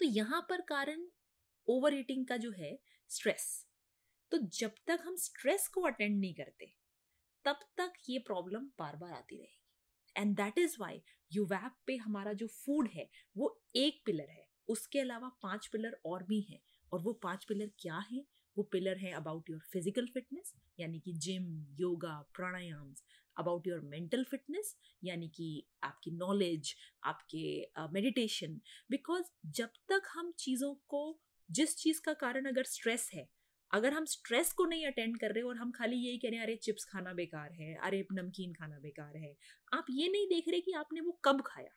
तो 0.00 0.04
यहाँ 0.04 0.40
पर 0.40 0.60
कारण 0.60 1.06
ओवर 1.68 1.94
ईटिंग 1.94 2.26
का 2.26 2.36
जो 2.36 2.50
है 2.50 2.78
स्ट्रेस। 3.10 3.66
तो 4.32 4.38
जब 4.38 4.74
तक 4.86 4.98
हम 5.04 5.16
स्ट्रेस 5.16 5.68
को 5.68 5.80
अटेंड 5.80 6.20
नहीं 6.20 6.34
करते, 6.34 6.72
तब 7.44 7.60
तक 7.76 7.92
ये 8.08 8.18
प्रॉब्लम 8.18 8.64
बार 8.78 8.96
बार 8.96 9.12
आती 9.12 9.36
रहेगी। 9.36 10.20
एंड 10.20 10.36
दैट 10.36 10.58
इज़ 10.58 10.76
वाई 10.80 11.02
यूवैप 11.32 11.76
पे 11.86 11.96
हमारा 11.96 12.32
जो 12.32 12.46
फ़ूड 12.46 12.88
है, 12.88 13.08
वो 13.36 13.62
एक 13.76 14.02
पिलर 14.06 14.30
है। 14.30 14.46
उसके 14.68 15.00
अलावा 15.00 15.28
पाँच 15.42 15.66
पिलर 15.66 16.00
और 16.06 16.22
भी 16.22 16.40
हैं। 16.40 16.60
और 16.92 17.00
वो 17.00 17.12
पाँच 17.12 17.44
पिलर 17.44 17.70
क्या 17.78 17.98
हैं? 18.10 18.24
वो 18.56 18.62
पिलर 18.62 18.96
है 18.96 19.12
अबाउट 19.12 19.50
योर 19.50 19.60
फ़िज़िकल 19.72 20.06
फिटनेस 20.06 20.54
यानी 20.80 21.00
कि 21.00 21.12
gym 21.12 21.44
yoga 21.80 22.14
pranayama 22.34 22.94
about 23.36 23.66
your 23.66 23.80
mental 23.80 24.24
fitness 24.24 24.76
यानी 25.04 25.28
कि 25.28 25.66
आपकी 25.82 26.10
नॉलेज 26.10 26.74
आपके 27.04 27.70
मेडिटेशन 27.92 28.60
बिकॉज़ 28.90 29.24
जब 29.46 29.68
तक 29.88 30.02
हम 30.12 30.32
चीज़ों 30.38 30.74
को 30.88 31.02
जिस 31.48 31.76
चीज़ 31.76 32.00
का 32.00 32.12
कारण 32.16 32.44
अगर 32.46 32.64
स्ट्रेस 32.66 33.10
है, 33.14 33.28
अगर 33.70 33.92
हम 33.92 34.04
स्ट्रेस 34.06 34.52
को 34.52 34.64
नहीं 34.66 34.86
अटेंड 34.86 35.18
कर 35.20 35.32
रहे 35.32 35.42
और 35.42 35.56
हम 35.56 35.70
खाली 35.70 35.96
यही 35.98 36.18
कह 36.18 36.28
रहे 36.28 36.36
हैं, 36.36 36.44
अरे 36.44 36.56
चिप्स 36.56 36.84
खाना 36.84 37.12
बेकार 37.14 37.52
है, 37.52 37.74
अरे 37.76 38.04
नमकीन 38.12 38.52
खाना 38.52 38.78
बेकार 38.78 39.16
है। 39.16 39.34
आप 39.72 39.86
ये 39.90 40.08
नहीं 40.08 40.26
देख 40.28 40.48
रहे 40.48 40.60
कि 40.60 40.72
आपने 40.74 41.00
वो 41.00 41.18
कब 41.24 41.42
खाया। 41.46 41.70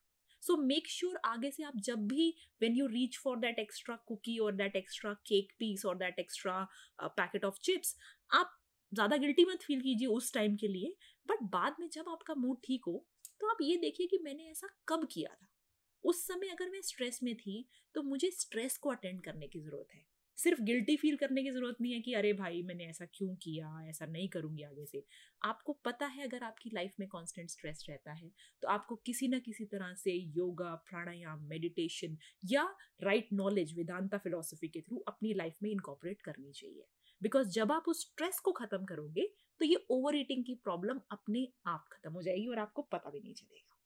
सो 0.43 0.55
मेक 0.57 0.87
श्योर 0.89 1.19
आगे 1.25 1.51
से 1.51 1.63
आप 1.63 1.73
जब 1.85 2.07
भी 2.07 2.29
when 2.61 2.75
you 2.75 2.85
reach 2.87 3.17
for 3.17 3.37
that 3.39 3.59
extra 3.59 3.95
cookie 4.07 4.37
और 4.39 4.55
दैट 4.55 4.75
एक्स्ट्रा 4.75 5.13
केक 5.27 5.51
पीस 5.59 5.85
और 5.85 5.97
that 5.97 6.19
extra 6.19 6.67
packet 7.01 7.45
of 7.45 7.59
chips 7.63 7.95
आप 8.31 8.57
ज़्यादा 8.91 9.17
गिल्टी 9.17 9.45
मत 9.45 9.61
फील 9.63 9.81
कीजिए 9.81 10.07
उस 10.09 10.33
टाइम 10.33 10.55
के 10.55 10.67
लिए। 10.67 10.95
बट 11.25 11.43
बाद 11.51 11.75
में 11.79 11.87
जब 11.89 12.09
आपका 12.09 12.33
मूड 12.37 12.57
ठीक 12.65 12.85
हो 12.87 13.05
तो 13.41 13.49
आप 13.51 13.57
ये 13.61 13.77
देखिए 13.77 14.07
कि 14.07 14.19
मैंने 14.23 14.49
ऐसा 14.51 14.67
कब 14.87 15.07
किया 15.11 15.33
था। 15.33 15.47
उस 16.03 16.25
समय 16.27 16.49
अगर 16.49 16.69
मैं 16.69 16.81
स्ट्रेस 16.83 17.19
में 17.23 17.35
थी 17.35 17.65
तो 17.95 18.03
मुझे 18.03 18.31
स्ट्रेस 18.31 18.77
को 18.77 18.89
अटेंड 18.89 19.21
करने 19.23 19.47
की 19.47 19.59
ज़रूरत 19.59 19.93
है। 19.95 20.05
सिर्फ़ 20.37 20.61
गिल्टी 20.63 20.95
फील 20.97 21.15
करने 21.17 21.41
की 21.43 21.51
ज़रूरत 21.51 21.77
नहीं 21.81 21.91
है 21.93 21.99
कि, 22.01 22.13
अरे 22.13 22.31
भाई, 22.33 22.61
मैंने 22.63 22.85
ऐसा 22.85 23.05
क्यों 23.13 23.35
किया? 23.35 23.67
ऐसा 23.89 24.05
नहीं 24.05 24.29
करूँगी 24.29 24.63
आगे 24.63 24.85
से। 24.85 25.03
आपको 25.41 25.73
पता 25.85 26.05
है, 26.05 26.23
अगर 26.23 26.43
आपकी 26.43 26.69
लाइफ 26.73 26.93
में 26.99 27.07
कांस्टेंट 27.09 27.49
स्ट्रेस 27.49 27.85
रहता 27.89 28.13
है 28.13 28.31
तो 28.63 28.67
आपको 28.67 28.95
किसी 29.05 29.27
ना 29.27 29.39
किसी 29.39 29.65
तरह 29.65 29.93
से 29.95 30.11
योगा 30.37 30.73
प्राणायाम 30.89 31.43
मेडिटेशन 31.49 32.17
या 32.43 32.63
राइट 33.03 33.29
नॉलेज 33.33 33.75
वेदांता 33.77 34.17
फिलोसफी 34.17 34.67
के 34.67 34.81
थ्रू 34.81 35.03
अपनी 35.07 35.33
लाइफ 35.33 35.57
में 35.63 35.69
इनकॉपरेट 35.71 36.21
करनी 36.21 36.51
चाहिए। 36.51 36.85
बिकॉज़ 37.21 37.49
जब 37.51 37.71
आप 37.71 37.87
उस 37.87 38.01
स्ट्रेस 38.03 38.39
को 38.39 38.51
ख़त्म 38.53 38.85
करोगे 38.85 39.29
तो 39.61 39.65
ये 39.65 39.85
ओवर 39.91 40.15
ईटिंग 40.17 40.43
की 40.45 40.55
प्रॉब्लम 40.63 41.01
अपने 41.11 41.47
आप 41.67 41.85
ख़त्म 41.91 42.11
हो 42.13 42.21
जाएगी 42.21 42.47
और 42.47 42.59
आपको 42.59 42.81
पता 42.91 43.09
भी 43.09 43.19
नहीं 43.19 43.33
चलेगा। 43.33 43.77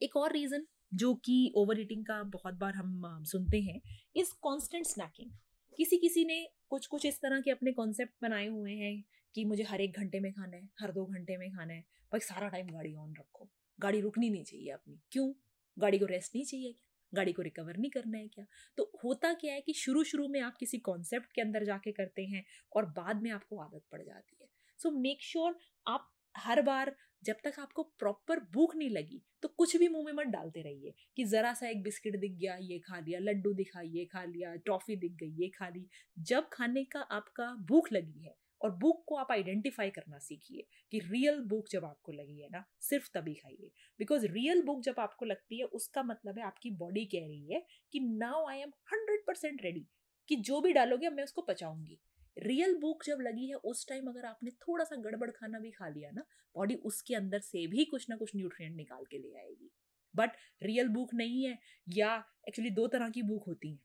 एक 0.00 0.16
और 0.16 0.32
रीज़न 0.32 0.66
जो 0.94 1.14
कि 1.14 1.52
ओवर 1.56 1.80
ईटिंग 1.80 2.06
का 2.06 2.22
बहुत 2.22 2.54
बार 2.54 2.74
हम 2.74 3.24
सुनते 3.24 3.60
हैं 3.60 3.80
इज़ 4.16 4.30
कॉन्स्टेंट 4.42 4.86
स्नैकिंग 4.86 5.30
किसी 5.76 5.96
किसी 5.96 6.24
ने 6.24 6.48
कुछ 6.68 6.86
कुछ 6.86 7.06
इस 7.06 7.20
तरह 7.20 7.40
के 7.40 7.50
अपने 7.50 7.72
कॉन्सेप्ट 7.72 8.12
बनाए 8.22 8.46
हुए 8.46 8.72
हैं 8.72 9.04
कि 9.34 9.44
मुझे 9.44 9.62
हर 9.62 9.80
एक 9.80 9.96
घंटे 9.96 10.20
में 10.20 10.32
खाना 10.32 10.56
है, 10.56 10.68
हर 10.80 10.92
दो 10.92 11.06
घंटे 11.06 11.36
में 11.36 11.50
खाना 11.50 11.72
है 11.72 11.80
भाई 11.80 12.20
सारा 12.20 12.48
टाइम 12.48 12.66
गाड़ी 12.66 12.94
ऑन 12.94 13.14
रखो। 13.18 13.48
गाड़ी 13.80 14.00
रुकनी 14.00 14.30
नहीं 14.30 14.44
चाहिए 14.44 14.70
अपनी। 14.70 15.00
क्यों? 15.12 15.32
गाड़ी 15.78 15.98
को 15.98 16.04
रेस्ट 16.04 16.34
नहीं 16.34 16.44
चाहिए 16.44 16.72
क्या? 16.72 16.92
गाड़ी 17.14 17.32
को 17.32 17.42
रिकवर 17.42 17.76
नहीं 17.76 17.90
करना 17.90 18.18
है 18.18 18.28
क्या? 18.28 18.46
तो 18.76 18.92
होता 19.04 19.34
क्या 19.34 19.54
है 19.54 19.60
कि 19.60 19.72
शुरू 19.72 20.04
शुरू 20.04 20.28
में 20.28 20.40
आप 20.40 20.56
किसी 20.56 20.78
कॉन्सेप्ट 20.78 21.32
के 21.32 21.40
अंदर 21.40 21.64
जाके 21.64 21.92
करते 21.92 22.24
हैं 22.24 22.44
और 22.76 22.86
बाद 22.86 23.22
में 23.22 23.30
आपको 23.30 23.58
आदत 23.58 23.82
पड़ 23.92 24.02
जाती 24.02 24.36
है। 24.42 24.48
सो 24.78 24.90
मेक 24.90 25.22
श्योर 25.22 25.58
आप 25.88 26.15
हर 26.36 26.62
बार 26.62 26.94
जब 27.24 27.36
तक 27.44 27.58
आपको 27.60 27.82
प्रॉपर 27.98 28.40
भूख 28.52 28.74
नहीं 28.76 28.90
लगी 28.90 29.20
तो 29.42 29.48
कुछ 29.48 29.76
भी 29.76 29.88
मुँह 29.88 30.04
में 30.04 30.12
मत 30.12 30.26
डालते 30.26 30.62
रहिए 30.62 30.94
कि 31.16 31.24
ज़रा 31.24 31.52
सा 31.54 31.68
एक 31.68 31.82
बिस्किट 31.82 32.16
दिख 32.16 32.32
गया, 32.32 32.56
ये 32.56 32.78
खा 32.78 32.98
लिया, 32.98 33.18
लड्डू 33.18 33.52
दिखा, 33.54 33.80
ये 33.80 34.04
खा 34.04 34.24
लिया, 34.24 34.54
टॉफ़ी 34.56 34.96
दिख 34.96 35.12
गई, 35.12 35.30
ये 35.42 35.48
खा 35.48 35.68
ली। 35.68 35.86
जब 36.16 36.48
खाने 36.52 36.84
का 36.84 37.00
आपका 37.00 37.54
भूख 37.68 37.92
लगी 37.92 38.24
है 38.24 38.34
और 38.60 38.70
भूख 38.76 39.02
को 39.08 39.16
आप 39.16 39.32
आइडेंटिफाई 39.32 39.90
करना 39.90 40.18
सीखिए 40.18 40.66
कि 40.92 40.98
रियल 41.00 41.40
भूख 41.44 41.68
जब 41.70 41.84
आपको 41.84 42.12
लगी 42.12 42.40
है 42.40 42.48
ना, 42.52 42.64
सिर्फ़ 42.80 43.08
तभी 43.14 43.34
खाइए। 43.34 43.70
बिकॉज़ 43.98 44.26
रियल 44.26 44.62
भूख 44.62 44.82
जब 44.82 44.94
आपको 44.98 45.26
लगती 45.26 45.58
है, 45.58 45.64
उसका 45.64 46.02
मतलब 46.02 46.38
है 46.38 46.44
आपकी 46.44 46.70
बॉडी 46.76 47.04
कह 47.04 47.26
रही 47.26 47.52
है 47.52 47.64
कि 47.92 48.00
now 48.00 48.46
I 48.48 48.58
am 48.58 48.72
hundred 48.92 49.26
percent 49.26 49.62
ready 49.62 49.86
कि 50.28 50.36
जो 50.36 50.60
भी 50.60 50.72
डालोगे 50.72 51.10
मैं 51.10 51.24
उसको 51.24 51.42
पचाऊँगी। 51.42 51.98
रियल 52.36 52.74
भूख 52.74 53.04
जब 53.04 53.18
लगी 53.20 53.48
है, 53.48 53.54
उस 53.54 53.86
टाइम 53.88 54.08
अगर 54.08 54.24
आपने 54.24 54.50
थोड़ा 54.62 54.84
सा 54.84 54.96
गड़बड़ 54.96 55.30
खाना 55.30 55.58
भी 55.58 55.70
खा 55.70 55.88
लिया 55.88 56.10
ना 56.10 56.24
बॉडी 56.54 56.74
उसके 56.84 57.14
अंदर 57.14 57.40
से 57.40 57.66
भी 57.66 57.84
कुछ 57.84 58.08
ना 58.10 58.16
कुछ 58.16 58.36
न्यूट्रिएंट 58.36 58.76
निकाल 58.76 59.04
के 59.04 59.18
ले 59.18 59.32
आएगी। 59.38 59.70
बट 60.14 60.36
रियल 60.62 60.88
भूख 60.88 61.14
नहीं 61.14 61.44
है, 61.44 61.58
या 61.88 62.24
एक्चुअली 62.48 62.70
दो 62.70 62.86
तरह 62.86 63.10
की 63.10 63.22
भूख 63.22 63.46
होती 63.48 63.72
है। 63.72 63.78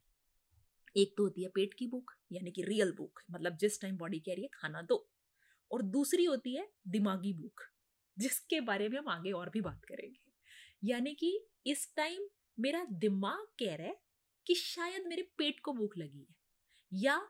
एक 0.96 1.14
तो 1.16 1.22
होती 1.22 1.42
है 1.42 1.48
पेट 1.48 1.74
की 1.74 1.86
भूख, 1.86 2.12
यानी 2.32 2.50
कि 2.50 2.62
रियल 2.62 2.92
भूख 2.92 3.22
मतलब 3.30 3.56
जिस 3.56 3.80
टाइम 3.80 3.96
बॉडी 3.96 4.18
कह 4.18 4.34
रही 4.34 4.42
है, 4.42 4.48
खाना 4.54 4.82
दो। 4.82 5.08
और 5.70 5.82
दूसरी 5.82 6.24
होती 6.24 6.54
है 6.56 6.68
दिमागी 6.88 7.32
भूख, 7.32 7.62
जिसके 8.16 8.60
बारे 8.60 8.88
में 8.88 8.98
हम 8.98 9.08
आगे 9.08 9.32
और 9.32 9.50
भी 9.50 9.60
बात 9.60 9.84
करेंगे। 9.84 10.20
यानी 10.84 11.14
कि 11.14 11.38
इस 11.66 11.92
टाइम 11.96 12.26
मेरा 12.58 12.84
दिमाग 12.84 13.46
कह 13.58 13.74
रहा 13.74 13.86
है 13.86 14.00
कि 14.46 14.54
शायद 14.54 15.06
मेरे 15.06 15.22
पेट 15.38 15.60
को 15.60 15.72
भूख 15.72 15.96
लगी 15.98 16.20
है, 16.20 16.34
या 16.92 17.20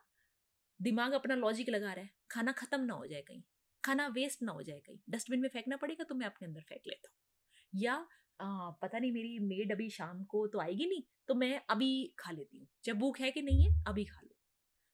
दिमाग 0.82 1.12
अपना 1.12 1.34
लॉजिक 1.34 1.68
लगा 1.68 1.92
रहा 1.92 2.04
है। 2.04 2.10
खाना 2.30 2.52
खत्म 2.52 2.80
ना 2.80 2.94
हो 2.94 3.06
जाए 3.06 3.20
कहीं। 3.20 3.42
खाना 3.84 4.06
वेस्ट 4.08 4.42
ना 4.42 4.52
हो 4.52 4.62
जाए 4.62 4.78
कहीं। 4.78 4.98
डस्टबिन 5.10 5.40
में 5.40 5.48
फेंकना 5.48 5.76
पड़ेगा 5.76 6.04
तो 6.04 6.14
मैं 6.14 6.26
अपने 6.26 6.46
अंदर 6.48 6.60
फेंक 6.60 6.82
लेता 6.86 7.08
हूँ। 7.08 7.80
या 7.80 7.94
आ, 8.40 8.70
पता 8.72 8.98
नहीं 8.98 9.12
मेरी 9.12 9.38
मेड 9.38 9.72
अभी 9.72 9.88
शाम 9.90 10.22
को 10.24 10.46
तो 10.46 10.60
आएगी 10.60 10.86
नहीं 10.86 11.02
तो 11.28 11.34
मैं 11.34 11.60
अभी 11.70 12.14
खा 12.18 12.30
लेती 12.30 12.58
हूँ। 12.58 12.66
जब 12.84 12.98
भूख 12.98 13.20
है 13.20 13.30
कि 13.30 13.42
नहीं 13.42 13.62
है 13.62 13.84
अभी 13.88 14.04
खा 14.04 14.20
लो। 14.24 14.34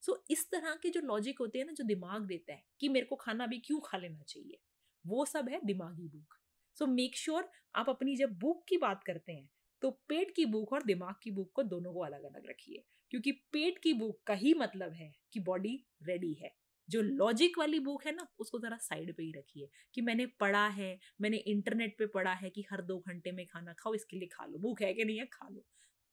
सो 0.02 0.24
इस 0.30 0.50
तरह 0.50 0.74
के 0.82 0.90
जो 0.90 1.00
लॉजिक 1.00 1.38
होते 1.40 1.58
हैं 1.58 1.66
ना 1.66 1.72
जो 1.72 1.84
दिमाग 1.84 2.26
देता 2.26 2.52
है 2.52 2.62
कि 2.80 2.88
मेरे 2.88 3.06
को 3.06 3.16
खाना 3.16 3.44
अभी 3.44 3.58
क्यों 3.58 3.80
खा 3.80 3.98
लेना 3.98 4.22
चाहिए 4.22 4.58
वो 5.04 5.24
सब 5.26 5.48
है 5.48 5.60
दिमागी 5.64 6.08
भूख। 6.08 6.36
सो 6.76 6.86
मेक 6.86 7.16
श्योर 7.16 7.50
आप 7.74 7.88
अपनी 7.88 8.16
जब 8.16 8.38
भूख 8.38 8.64
की 8.68 8.76
बात 8.78 9.04
करते 9.04 9.32
हैं 9.32 9.48
तो 9.82 9.90
पेट 10.08 10.34
की 10.36 10.44
भूख 10.46 10.72
और 10.72 10.82
दिमाग 10.82 11.14
की 11.22 11.30
भूख 11.30 11.50
को 11.52 11.62
दोनों 11.64 11.92
को 11.92 12.00
अलग 12.00 12.24
अलग 12.24 12.48
रखिए। 12.48 12.84
क्योंकि 13.12 13.32
पेट 13.52 13.78
की 13.78 13.92
भूख 13.94 14.22
का 14.26 14.34
ही 14.34 14.54
मतलब 14.54 14.92
है 14.92 15.12
कि 15.32 15.40
बॉडी 15.40 15.74
रेडी 16.02 16.32
है। 16.34 16.50
जो 16.88 17.00
लॉजिक 17.02 17.58
वाली 17.58 17.78
बुक 17.80 18.06
है 18.06 18.14
ना, 18.14 18.26
उसको 18.38 18.58
ज़रा 18.60 18.76
साइड 18.78 19.14
पे 19.16 19.22
ही 19.22 19.32
रखिए 19.32 19.68
कि 19.94 20.00
मैंने 20.02 20.26
पढ़ा 20.40 20.66
है, 20.68 20.98
मैंने 21.20 21.36
इंटरनेट 21.36 21.96
पे 21.98 22.06
पढ़ा 22.08 22.32
है 22.34 22.50
कि 22.50 22.64
हर 22.70 22.82
दो 22.82 22.98
घंटे 23.00 23.32
में 23.32 23.44
खाना 23.46 23.72
खाओ, 23.72 23.94
इसके 23.94 24.16
लिए 24.16 24.28
खा 24.28 24.46
लो, 24.46 24.58
भूख 24.58 24.82
है 24.82 24.92
कि 24.94 25.04
नहीं 25.04 25.18
है, 25.18 25.26
खा 25.26 25.48
लो। 25.48 25.64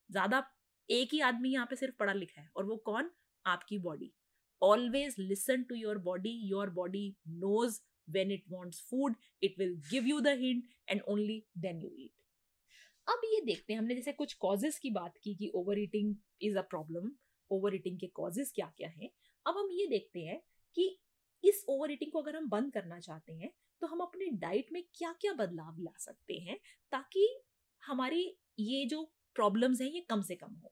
ज़्यादा 0.10 0.44
एक 0.90 1.14
ही 1.14 1.20
आदमी 1.22 1.52
यहाँ 1.52 1.66
पे 1.66 1.76
सिर्फ़ 1.76 1.96
पढ़ा 2.00 2.14
लिखा 2.14 2.42
है 2.42 2.50
और 2.56 2.66
वो 2.66 2.76
कौन? 2.86 3.10
आपकी 3.46 3.78
body 3.80 4.12
always 4.62 5.16
listen 5.20 5.64
to 5.64 5.76
your 5.76 5.98
body 6.02 6.30
your 6.50 6.70
body 6.72 7.08
knows 7.30 7.80
when 8.08 8.32
it 8.32 8.44
wants 8.50 8.82
food 8.90 9.16
it 9.44 9.56
will 9.60 9.76
give 9.92 10.08
you 10.08 10.20
the 10.22 10.36
hint 10.40 10.64
and 10.90 11.02
only 11.08 11.44
then 11.58 11.82
you 11.82 11.90
eat 11.98 12.12
अब 13.08 13.22
ये 13.26 13.42
देखते 13.46 13.74
हैं, 13.74 13.80
हमने 13.80 13.96
जैसे 13.96 14.12
कुछ 14.14 14.34
कॉजेस 14.36 14.78
की 14.80 14.90
बात 14.92 15.18
की 15.24 15.34
कि 15.36 15.52
overeating 15.80 16.16
is 16.42 16.58
a 16.58 16.62
problem 16.70 17.12
overeating 17.76 18.00
के 18.00 18.08
कॉजेस 18.16 18.52
क्या 18.56 18.72
क्या 18.78 18.90
हैं। 18.90 19.10
अब 19.46 19.58
हम 19.58 19.70
ये 19.72 19.86
देखते 19.88 20.20
हैं 20.22 20.42
कि 20.78 20.88
इस 21.44 21.64
ओवर 21.70 21.92
ईटिंग 21.92 22.12
को 22.12 22.22
अगर 22.22 22.36
हम 22.36 22.48
बंद 22.50 22.72
करना 22.74 23.00
चाहते 23.00 23.34
हैं 23.34 23.52
तो 23.82 23.88
हम 23.88 24.00
अपने 24.00 24.26
डाइट 24.40 24.72
में 24.72 24.82
क्या 24.96 25.12
क्या 25.22 25.34
बदलाव 25.36 25.76
ला 25.80 25.92
सकते 26.00 26.34
हैं 26.40 26.58
ताकि 26.92 27.28
हमारी 27.84 28.24
ये 28.60 28.86
जो 28.86 29.04
प्रॉब्लम्स 29.36 29.82
हैं, 29.82 29.90
ये 29.90 30.02
कम 30.10 30.22
से 30.22 30.36
कम 30.36 30.54
हो। 30.54 30.72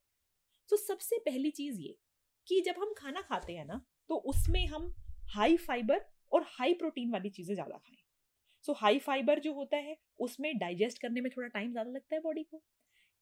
तो 0.70 0.78
सबसे 0.78 1.18
पहली 1.26 1.52
चीज़ 1.52 1.80
ये 1.82 1.98
कि 2.48 2.62
जब 2.62 2.76
हम 2.80 2.94
खाना 2.98 3.22
खाते 3.22 3.54
हैं 3.54 3.66
ना 3.66 3.82
तो 4.10 4.16
उसमें 4.28 4.66
हम 4.68 4.94
हाई 5.34 5.58
फाइबर 5.60 6.06
और 6.32 6.46
हाई 6.50 6.74
प्रोटीन 6.74 7.12
वाली 7.12 7.30
चीज़ें 7.30 7.54
ज़्यादा 7.56 7.78
खाएँ। 7.78 8.03
सो 8.66 8.74
हाई 8.76 9.00
फाइबर 9.00 9.40
जो 9.40 9.54
होता 9.54 9.78
है, 9.78 9.98
उसमें 10.20 10.58
डाइजेस्ट 10.58 11.02
करने 11.02 11.22
में 11.22 11.32
थोड़ा 11.38 11.48
टाइम 11.50 11.72
ज़्यादा 11.72 11.92
लगता 11.92 12.16
है 12.16 12.22
बॉडी 12.22 12.44
को। 12.44 12.62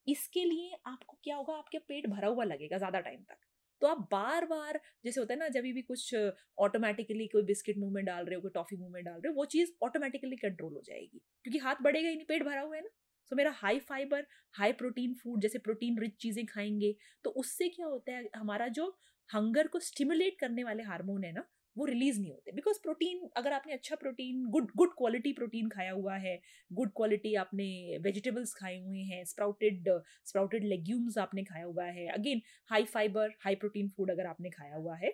इसके 0.07 0.43
लिए 0.45 0.77
आपको 0.87 1.17
क्या 1.23 1.35
होगा, 1.35 1.53
आपके 1.55 1.77
पेट 1.79 2.07
भरा 2.07 2.27
हुआ 2.27 2.43
लगेगा 2.45 2.77
ज़्यादा 2.77 2.99
टाइम 3.01 3.21
तक। 3.23 3.37
तो 3.81 3.87
आप 3.87 3.97
बार 4.11 4.45
बार 4.45 4.79
जैसे 5.05 5.19
होता 5.19 5.33
है 5.33 5.39
ना, 5.39 5.47
जब 5.49 5.61
भी 5.63 5.81
कुछ 5.83 6.15
ऑटोमेटिकली 6.59 7.27
कोई 7.27 7.43
बिस्किट 7.43 7.77
मुँह 7.77 7.91
में 7.93 8.03
डाल 8.05 8.25
रहे 8.25 8.35
हो, 8.35 8.41
कोई 8.41 8.51
टॉफी 8.53 8.77
मुँह 8.77 8.91
में 8.91 9.03
डाल 9.03 9.15
रहे 9.15 9.29
हो, 9.29 9.35
वो 9.35 9.45
चीज़ 9.47 9.71
ऑटोमेटिकली 9.83 10.35
कंट्रोल 10.37 10.73
हो 10.73 10.81
जाएगी। 10.81 11.21
क्योंकि 11.45 11.59
हाथ 11.59 11.75
बढ़ेगा 11.83 12.09
ही 12.09 12.15
नहीं, 12.15 12.25
पेट 12.25 12.43
भरा 12.43 12.61
हुआ 12.61 12.75
है 12.75 12.81
ना। 12.83 12.89
तो 13.31 13.35
मेरा 13.35 13.51
high 13.55 13.79
fibre 13.81 14.25
high 14.55 14.71
protein 14.73 15.13
food 15.15 15.41
जैसे 15.41 15.59
प्रोटीन 15.59 15.99
रिच 15.99 16.15
चीज़ें 16.21 16.45
खाएँगे 16.45 16.95
तो 17.25 17.29
उससे 17.31 17.69
क्या 17.69 17.85
होता 17.85 18.11
है, 18.11 18.29
हमारा 18.35 18.67
जो 18.69 18.87
हंगर 19.29 19.67
को 19.67 19.79
स्टिमुलेट 19.81 20.37
करने 20.39 20.63
वाले 20.63 20.83
हार्मोन 20.83 21.23
है 21.23 21.31
ना 21.33 21.45
वो 21.75 21.85
रिलीज़ 21.85 22.19
नहीं 22.19 22.31
होते। 22.31 22.51
बिकॉज़ 22.51 22.79
प्रोटीन 22.83 23.29
अगर 23.37 23.53
आपने 23.53 23.73
अच्छा 23.73 23.95
protein 23.95 24.45
good 24.51 24.71
good 24.77 24.93
quality 24.97 25.33
protein 25.33 25.69
खाया 25.69 25.91
हुआ 25.91 26.15
है 26.17 26.39
गुड 26.71 26.91
क्वालिटी 26.95 27.33
आपने 27.37 27.67
वेजिटेबल्स 28.03 28.53
खाए 28.55 28.79
हुए 28.79 29.01
हैं 29.05 29.23
स्प्राउटेड 29.25 29.89
स्प्राउटेड 30.25 30.63
लेग्यूम्स 30.65 31.17
आपने 31.19 31.43
खाया 31.43 31.65
हुआ 31.65 31.85
है 31.89 32.07
again 32.13 32.41
high 32.71 32.83
fibre 32.87 33.33
high 33.41 33.55
protein 33.55 33.89
food 33.89 34.11
अगर 34.11 34.25
आपने 34.27 34.49
खाया 34.49 34.75
हुआ 34.75 34.95
है 34.97 35.13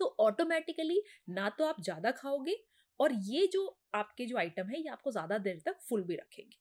तो 0.00 0.14
ऑटोमेटिकली 0.20 1.00
ना 1.30 1.48
तो 1.58 1.64
आप 1.64 1.80
ज़्यादा 1.82 2.10
खाओगे 2.12 2.56
और 3.00 3.12
ये 3.24 3.46
जो 3.52 3.66
आपके 3.94 4.26
जो 4.26 4.36
आइटम 4.38 4.68
है, 4.68 4.78
ये 4.80 4.88
आपको 4.88 5.10
ज़्यादा 5.12 5.38
देर 5.38 5.60
तक 5.66 5.78
फुल 5.88 6.02
भी 6.04 6.14
रखेंगे। 6.16 6.56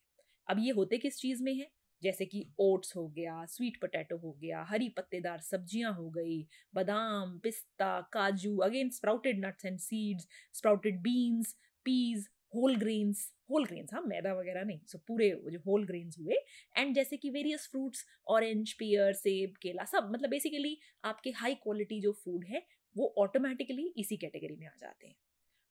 अब 0.47 0.59
ये 0.59 0.71
होते 0.71 0.97
किस 0.99 1.17
चीज़ 1.17 1.43
में 1.43 1.53
है? 1.55 1.67
जैसे 2.03 2.25
कि 2.25 2.45
ओट्स 2.59 2.95
हो 2.95 3.07
गया, 3.07 3.45
स्वीट 3.45 3.77
पोटैटो 3.81 4.17
हो 4.17 4.31
गया, 4.41 4.63
हरी 4.63 4.89
पत्तेदार 4.89 5.39
सब्ज़ियाँ 5.41 5.93
हो 5.93 6.09
गई, 6.09 6.41
बादाम, 6.73 7.37
पिस्ता, 7.39 7.99
काजू, 8.13 8.57
again 8.57 8.89
sprouted 8.89 9.45
nuts 9.45 9.65
and 9.65 9.79
seeds, 9.79 10.27
sprouted 10.53 11.01
beans, 11.01 11.55
peas, 11.85 12.27
whole 12.55 12.75
grains 12.75 13.29
whole 13.49 13.65
grains 13.65 13.93
हाँ 13.93 14.01
मैदा 14.07 14.33
वगैरह 14.33 14.63
नहीं, 14.63 14.79
सो 14.87 14.97
पूरे 15.07 15.29
जो 15.51 15.59
होल 15.59 15.85
ग्रेन्स 15.85 16.19
हुए, 16.19 16.35
एंड 16.77 16.93
जैसे 16.95 17.17
कि 17.17 17.29
वेरियस 17.29 17.67
फ्रूट्स, 17.71 18.05
ऑरेंज, 18.27 18.73
पियर, 18.73 19.13
सेब, 19.13 19.53
केला, 19.61 19.83
सब 19.85 20.09
मतलब 20.13 20.29
बेसिकली 20.29 20.77
आपके 21.05 21.31
हाई 21.31 21.55
क्वालिटी 21.55 21.99
जो 22.01 22.11
फ़ूड 22.23 22.45
है, 22.45 22.65
वो 22.95 23.13
ऑटोमेटिकली 23.17 23.93
इसी 23.97 24.17
कैटेगरी 24.17 24.55
में 24.55 24.67
आ 24.67 24.75
जाते 24.79 25.07
हैं। 25.07 25.15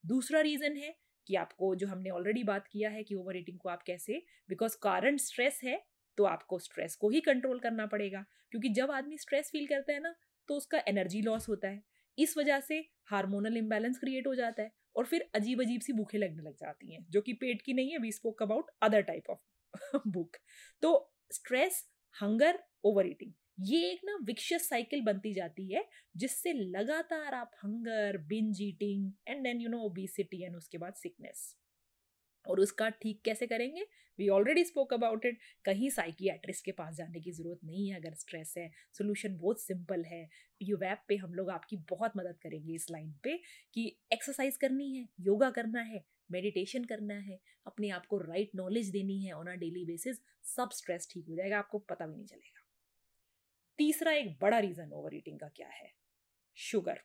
दूसरा 0.04 0.40
रीजन 0.40 0.76
है 0.76 0.94
कि 1.26 1.34
आपको 1.34 1.74
जो 1.74 1.86
हमने 1.86 2.10
ऑलरेडी 2.10 2.42
बात 2.44 2.66
किया 2.66 2.90
है 2.90 3.02
कि 3.04 3.14
ओवर 3.14 3.36
ईटिंग 3.36 3.58
को 3.58 3.68
आप 3.68 3.82
कैसे 3.82 4.22
बिकॉज़ 4.48 4.76
कारण 4.82 5.16
स्ट्रेस 5.16 5.60
है 5.64 5.82
तो 6.18 6.24
आपको 6.24 6.58
स्ट्रेस 6.58 6.96
को 6.96 7.10
ही 7.10 7.20
कंट्रोल 7.20 7.58
करना 7.58 7.86
पड़ेगा। 7.86 8.24
क्योंकि 8.52 8.68
जब 8.70 8.90
आदमी 8.90 9.18
स्ट्रेस 9.18 9.50
फील 9.52 9.66
करता 9.66 9.92
है 9.92 10.00
ना 10.00 10.14
तो 10.48 10.56
उसका 10.56 10.82
एनर्जी 10.88 11.20
लॉस 11.22 11.48
होता 11.48 11.68
है। 11.68 11.82
इस 12.18 12.36
वजह 12.38 12.60
से 12.60 12.78
हार्मोनल 13.10 13.56
इम्बैलेंस 13.56 13.98
क्रिएट 13.98 14.26
हो 14.26 14.34
जाता 14.34 14.62
है 14.62 14.72
और 14.96 15.06
फिर 15.06 15.28
अजीब 15.34 15.60
अजीब 15.62 15.80
सी 15.80 15.92
भूखें 15.92 16.18
लगने 16.18 16.42
लग 16.42 16.54
जाती 16.56 16.92
हैं, 16.94 17.06
जो 17.10 17.20
कि 17.20 17.32
पेट 17.34 17.62
की 17.62 17.74
नहीं 17.74 17.90
है 17.90 17.98
we 17.98 18.12
spoke 18.12 18.42
about 18.42 18.70
other 18.82 19.02
type 19.02 19.30
of 19.30 20.08
भूख 20.08 20.36
तो 20.82 21.12
स्ट्रेस 21.32 21.84
हंगर 22.16 22.58
ओवर 22.84 23.06
ईटिंग 23.06 23.32
ये 23.60 23.80
एक 23.90 24.00
ना 24.04 24.18
विक्शियस 24.24 24.68
साइकिल 24.68 25.02
बनती 25.02 25.32
जाती 25.34 25.66
है, 25.72 25.84
जिससे 26.16 26.52
लगातार 26.52 27.34
आप 27.34 27.50
hunger 27.64 28.16
binge 28.28 28.62
eating 28.62 29.10
and 29.28 29.42
then 29.44 29.60
you 29.60 29.68
know 29.68 29.78
obesity 29.78 30.42
and 30.44 30.56
उसके 30.56 30.78
बाद 30.78 30.94
सिकनेस 30.94 31.54
और 32.46 32.60
उसका 32.60 32.88
ठीक 32.92 33.20
कैसे 33.24 33.46
करेंगे? 33.46 33.86
We 34.18 34.28
already 34.28 34.64
spoke 34.64 34.92
about 34.94 35.24
it 35.26 35.38
कहीं 35.64 35.90
साइकियाट्रिस्ट 35.90 36.64
के 36.64 36.72
पास 36.72 36.94
जाने 36.94 37.20
की 37.20 37.32
ज़रूरत 37.32 37.60
नहीं 37.64 37.88
है 37.88 37.96
अगर 37.96 38.14
स्ट्रेस 38.14 38.54
है। 38.58 38.70
सोल्यूशन 38.92 39.36
बहुत 39.38 39.62
सिंपल 39.62 40.04
है। 40.04 40.28
यू 40.62 40.76
वेब 40.76 40.98
पे 41.08 41.16
हम 41.16 41.34
लोग 41.34 41.50
आपकी 41.50 41.76
बहुत 41.90 42.12
मदद 42.16 42.38
करेंगे 42.42 42.74
इस 42.74 42.90
लाइन 42.90 43.12
पे 43.22 43.36
कि 43.74 43.86
एक्सरसाइज 44.12 44.56
करनी 44.56 44.94
है 44.96 45.08
योगा 45.20 45.50
करना 45.50 45.80
है 45.82 46.04
मेडिटेशन 46.30 46.84
करना 46.84 47.14
है, 47.14 47.38
अपने 47.66 47.88
आप 47.90 48.06
को 48.06 48.18
राइट 48.18 48.50
नॉलेज 48.56 48.90
देनी 48.90 49.22
है 49.24 49.32
ऑन 49.32 49.46
अ 49.46 49.54
डेली 49.54 49.84
बेसिस 49.84 50.20
सब 50.46 50.70
स्ट्रेस 50.72 51.08
ठीक 51.10 51.26
हो 51.28 51.34
जाएगा, 51.34 51.58
आपको 51.58 51.78
पता 51.78 52.06
भी 52.06 52.16
नहीं 52.16 52.26
चलेगा। 52.26 52.66
तीसरा 53.78 54.12
एक 54.12 54.36
बड़ा 54.40 54.58
रीज़न 54.58 54.92
ओवर 54.92 55.14
ईटिंग 55.14 55.38
का 55.40 55.48
क्या 55.48 55.68
है? 55.68 55.92
Sugar 56.56 57.00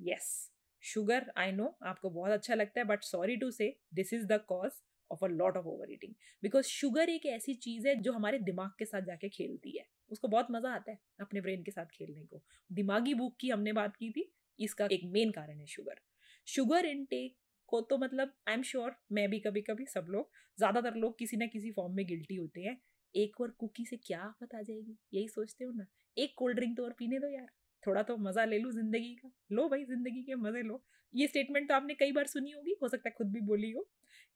yes 0.00 0.50
sugar 0.84 1.30
I 1.36 1.52
know 1.52 1.74
आपको 1.82 2.10
बहुत 2.10 2.30
अच्छा 2.30 2.54
लगता 2.54 2.80
है 2.80 2.86
but 2.86 3.04
sorry 3.04 3.36
to 3.36 3.50
say 3.50 3.74
this 3.94 4.12
is 4.12 4.26
the 4.26 4.40
cause 4.48 4.82
of 5.10 5.24
a 5.24 5.28
lot 5.28 5.56
of 5.56 5.66
overeating 5.92 6.14
because 6.42 6.66
sugar 6.66 7.10
एक 7.10 7.26
ऐसी 7.26 7.54
चीज़ 7.56 7.88
है 7.88 7.94
जो 7.96 8.12
हमारे 8.12 8.38
दिमाग 8.40 8.70
के 8.78 8.84
साथ 8.84 9.02
जाके 9.02 9.28
खेलती 9.28 9.76
है। 9.78 9.86
उसको 10.12 10.28
बहुत 10.28 10.46
मज़ा 10.50 10.70
आता 10.70 10.92
है 10.92 10.98
अपने 11.20 11.40
ब्रेन 11.40 11.62
के 11.62 11.70
साथ 11.70 11.86
खेलने 11.94 12.24
को। 12.24 12.42
दिमागी 12.70 13.14
भूख 13.14 13.36
की 13.40 13.48
हमने 13.50 13.72
बात 13.72 13.96
की 13.96 14.10
थी, 14.10 14.30
इसका 14.58 14.88
एक 14.92 15.04
मेन 15.04 15.30
कारण 15.30 15.58
है 15.60 15.66
शुगर 15.66 16.00
शुगर 16.48 16.86
इनटेक 16.86 17.36
को 17.68 17.80
तो 17.80 17.98
मतलब 17.98 18.32
आई 18.48 18.54
एम 18.54 18.62
श्योर 18.62 18.94
मैं 19.12 19.28
भी 19.30 19.38
कभी 19.40 19.60
कभी 19.62 19.86
सब 19.86 20.06
लोग, 20.08 20.30
ज़्यादातर 20.58 20.94
लोग 20.94 21.18
किसी 21.18 21.36
ना 21.36 21.46
किसी 21.46 21.70
फॉर्म 21.72 21.94
में 21.96 22.06
गिल्टी 22.06 22.34
होते 22.34 22.60
हैं। 22.60 22.80
एक 23.14 23.40
और 23.40 23.50
कुकी 23.50 23.84
से 23.86 23.96
क्या 23.96 24.20
आफत 24.20 24.54
आ 24.54 24.60
जाएगी? 24.62 24.96
यही 25.14 25.28
सोचते 25.28 25.64
हो 25.64 25.72
ना? 25.72 25.86
एक 26.16 26.34
कोल्ड 26.36 26.56
ड्रिंक 26.56 26.76
तो 26.76 26.84
और 26.84 26.92
पीने 26.98 27.18
दो 27.18 27.28
यार। 27.28 27.48
थोड़ा 27.86 28.02
तो 28.02 28.16
मज़ा 28.18 28.44
ले 28.44 28.58
लूँ 28.58 28.72
ज़िंदगी 28.72 29.14
का। 29.14 29.30
लो 29.52 29.68
भाई, 29.68 29.84
ज़िंदगी 29.84 30.22
के 30.22 30.34
मज़े 30.36 30.62
लो। 30.62 30.82
ये 31.14 31.26
स्टेटमेंट 31.26 31.68
तो 31.68 31.74
आपने 31.74 31.94
कई 31.94 32.12
बार 32.12 32.26
सुनी 32.26 32.50
होगी, 32.50 32.76
हो 32.82 32.88
सकता 32.88 33.08
है 33.08 33.14
खुद 33.18 33.32
भी 33.32 33.40
बोली 33.42 33.70
हो। 33.70 33.86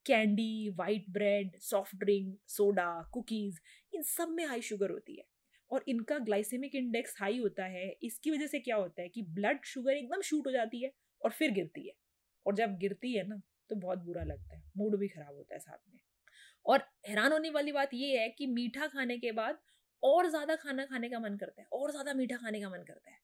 Candy 0.07 0.69
white 0.79 1.05
bread 1.11 1.59
soft 1.61 1.97
drink 1.97 2.39
soda 2.49 2.91
cookies 3.13 3.59
इन 3.93 4.03
सब 4.05 4.29
में 4.29 4.45
हाई 4.47 4.63
शुगर 4.63 4.91
होती 4.91 5.17
है। 5.17 5.25
और 5.71 5.85
इनका 5.89 6.19
ग्लाइसेमिक 6.21 6.75
इंडेक्स 6.75 7.15
हाई 7.21 7.39
होता 7.39 7.65
है, 7.65 7.89
इसकी 8.03 8.31
वजह 8.31 8.47
से 8.47 8.59
क्या 8.61 8.77
होता 8.77 9.03
है 9.03 9.09
कि 9.09 9.23
ब्लड 9.31 9.65
शुगर 9.67 9.97
एकदम 9.97 10.21
शूट 10.23 10.47
हो 10.47 10.53
जाती 10.53 10.83
है 10.83 10.93
और 11.23 11.31
फिर 11.31 11.51
गिरती 11.51 11.87
है। 11.87 11.95
और 12.47 12.55
जब 12.55 12.77
गिरती 12.79 13.13
है 13.13 13.27
ना 13.29 13.41
तो 13.71 13.77
बहुत 13.77 13.99
बुरा 13.99 14.23
लगता 14.25 14.57
है। 14.57 14.63
मूड 14.77 14.97
भी 14.99 15.09
खराब 15.09 15.35
होता 15.35 15.55
है 15.55 15.61
साथ 15.61 15.79
में। 15.93 16.01
और 16.67 16.85
हैरान 17.09 17.33
होने 17.33 17.51
वाली 17.51 17.73
बात 17.73 17.95
यह 17.95 18.21
है 18.21 18.29
कि 18.29 18.47
मीठा 18.49 18.87
खाने 18.87 19.19
के 19.19 19.33
बाद 19.33 19.59
और 20.03 20.29
ज़्यादा 20.31 20.57
खाना 20.57 20.85
खाने 20.85 21.09
का 21.09 21.19
मन 21.21 21.37
करता 21.37 21.63
है, 21.63 21.69
और 21.73 21.91
ज़्यादा 21.91 22.15
मीठा 22.15 22.37
खाने 22.37 22.61
का 22.61 22.69
मन 22.71 22.85
करता 22.89 23.11
है। 23.11 23.18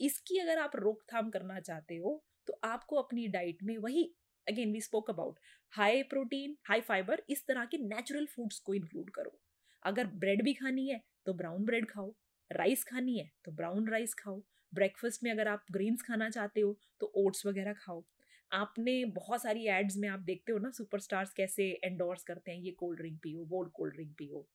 इसकी 0.00 0.38
अगर 0.38 0.58
आप 0.58 0.76
रोकथाम 0.76 1.30
करना 1.30 1.58
चाहते 1.60 1.96
हो 1.96 2.22
तो 2.48 2.58
आपको 2.64 2.96
अपनी 2.96 3.26
डाइट 3.28 3.62
में 3.62 3.76
वही 3.78 4.04
again 4.46 4.72
we 4.72 4.80
spoke 4.80 5.10
about 5.10 5.38
high 5.72 6.02
protein 6.10 6.56
high 6.68 6.80
fibre 6.82 7.22
इस 7.30 7.46
तरह 7.46 7.64
के 7.64 7.78
नेचुरल 7.78 8.26
फूड्स 8.26 8.58
को 8.58 8.74
इंक्लूड 8.74 9.10
करो। 9.10 9.38
अगर 9.82 10.06
ब्रेड 10.16 10.42
भी 10.44 10.54
खानी 10.54 10.88
है 10.88 11.00
तो 11.26 11.32
ब्राउन 11.34 11.64
ब्रेड 11.64 11.88
खाओ। 11.90 12.12
राइस 12.50 12.84
खानी 12.84 13.18
है 13.18 13.30
तो 13.44 13.52
ब्राउन 13.52 13.88
राइस 13.88 14.14
खाओ। 14.14 14.42
ब्रेकफास्ट 14.72 15.24
में 15.24 15.30
अगर 15.30 15.48
आप 15.48 15.64
ग्रीन्स 15.72 16.02
खाना 16.02 16.28
चाहते 16.30 16.60
हो 16.60 16.78
तो 17.00 17.12
ओट्स 17.16 17.46
वगैरह 17.46 17.72
खाओ। 17.74 18.02
आपने 18.50 19.04
बहुत 19.14 19.42
सारी 19.42 19.66
एड्स 19.68 19.96
में 19.96 20.08
आप 20.08 20.20
देखते 20.22 20.52
हो 20.52 20.58
ना 20.58 20.70
सुपरस्टार्स 20.70 21.32
कैसे 21.32 21.64
एंडोर्स 21.84 22.22
करते 22.22 22.50
हैं, 22.50 22.58
ये 22.58 22.70
कोल्ड 22.72 22.98
ड्रिंक 22.98 23.18
पियो, 23.22 23.44
वो 23.44 23.64
कोल्ड 23.74 23.94
ड्रिंक 23.94 24.14
पियो। 24.18 24.46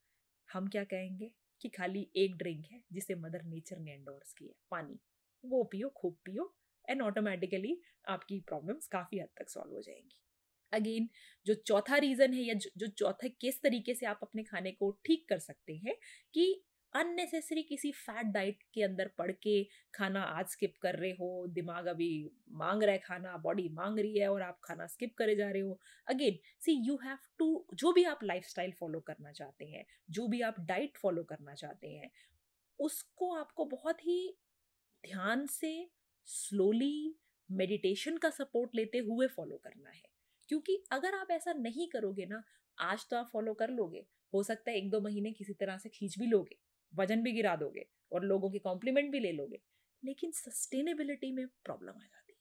हम 0.50 0.68
क्या 0.68 0.84
कहेंगे 0.86 1.32
कि 1.62 1.70
खाली 1.70 2.08
एक 2.16 2.36
ड्रिंक 2.38 2.66
है, 2.72 2.82
जिसे 2.92 3.16
मदर 3.16 3.44
नेचर 3.44 3.80
ने 3.80 3.92
एंडोर्स 3.92 4.34
किया, 4.34 4.54
पानी। 4.72 5.00
वो 5.46 5.64
पियो, 5.64 5.90
खूब 5.90 6.18
पियो 6.26 6.54
एंड 6.86 7.02
ऑटोमेटिकली 7.02 7.80
आपकी 8.08 8.40
प्रॉब्लम्स 8.40 8.88
काफ़ी 8.88 9.20
हद 9.20 9.30
तक 9.38 9.50
सॉल्व 9.50 9.74
हो 9.74 9.82
जाएँगी। 9.82 10.20
अगेन 10.74 11.10
जो 11.46 11.54
चौथा 11.54 11.98
रीज़न 11.98 12.34
है 12.34 12.44
या 12.44 12.54
जो 12.54 12.88
चौथा 12.88 13.28
किस 13.42 13.62
तरीके 13.62 13.94
से 13.94 14.06
आप 14.06 14.20
अपने 14.24 14.44
खाने 14.44 14.72
को 14.72 14.92
ठीक 15.06 15.28
कर 15.30 15.40
सकते 15.40 15.74
हैं 15.76 15.96
कि 16.34 16.64
अननेसेसरी 16.94 17.62
किसी 17.64 17.92
फैट 17.92 18.26
डाइट 18.26 18.64
के 18.74 18.84
अंदर 18.84 19.08
पड़ 19.18 19.32
के 19.32 19.64
खाना 19.94 20.22
आज 20.22 20.48
स्किप 20.48 20.74
कर 20.82 20.96
रहे 20.96 21.12
हो, 21.12 21.48
दिमाग 21.48 21.86
अभी 21.86 22.30
मांग 22.52 22.84
रहा 22.84 22.92
है 22.92 23.00
खाना 23.00 23.38
बॉडी 23.38 23.68
मांग 23.70 24.00
रही 24.00 24.20
है 24.20 24.28
और 24.32 24.42
आप 24.42 24.60
खाना 24.64 24.88
स्किप 24.88 25.14
करे 25.18 25.36
जा 25.36 25.50
रहे 25.50 25.62
हो। 25.62 25.80
Again 26.08 26.38
see 26.62 26.74
you 26.88 26.98
have 27.04 27.18
to 27.40 27.66
जो 27.74 27.92
भी 27.94 28.04
आप 28.04 28.24
लाइफस्टाइल 28.24 28.72
फॉलो 28.72 29.00
करना 29.00 29.32
चाहते 29.32 29.66
हैं, 29.66 29.86
जो 30.10 30.28
भी 30.28 30.42
आप 30.42 30.60
डाइट 30.60 30.98
फॉलो 30.98 31.24
करना 31.24 31.56
चाहते 31.56 31.88
हैं, 31.88 32.12
उसको 32.80 33.34
आपको 33.36 33.66
बहुत 33.66 34.06
ही 34.06 34.38
ध्यान 35.06 35.48
से 35.48 35.90
स्लोली 36.26 37.16
मेडिटेशन 37.52 38.18
का 38.18 38.30
सपोर्ट 38.30 38.76
लेते 38.76 38.98
हुए 38.98 39.28
फॉलो 39.28 39.58
करना 39.58 39.90
है। 39.90 40.04
क्योंकि 40.48 40.84
अगर 40.92 41.16
आप 41.16 41.28
ऐसा 41.32 41.54
नहीं 41.54 41.88
करोगे 41.88 42.26
ना, 42.26 42.44
आज 42.80 43.08
तो 43.10 43.18
आप 43.18 43.30
फॉलो 43.34 43.54
कर 43.54 43.70
लोगे। 43.70 44.06
हो 44.34 44.44
सकता 44.44 44.72
है 44.72 44.78
एक 44.78 44.90
दो 44.90 45.02
महीने 45.02 45.32
किसी 45.32 45.54
तरह 45.54 45.78
से 45.78 45.90
खींच 45.90 46.20
भी 46.20 46.26
लोगे, 46.26 46.58
वज़न 46.96 47.24
भी 47.24 47.32
गिरा 47.32 47.56
दोगे 47.56 47.86
और 48.12 48.24
लोगों 48.24 48.52
के 48.52 48.60
कॉम्प्लीमेंट 48.60 49.12
भी 49.12 49.20
ले 49.20 49.32
लोगे। 49.32 49.62
लेकिन 50.06 50.32
सस्टेनेबिलिटी 50.32 51.32
में 51.32 51.48
प्रॉब्लम 51.48 51.90
आ 51.90 52.06
जाती 52.06 52.34
है। 52.34 52.40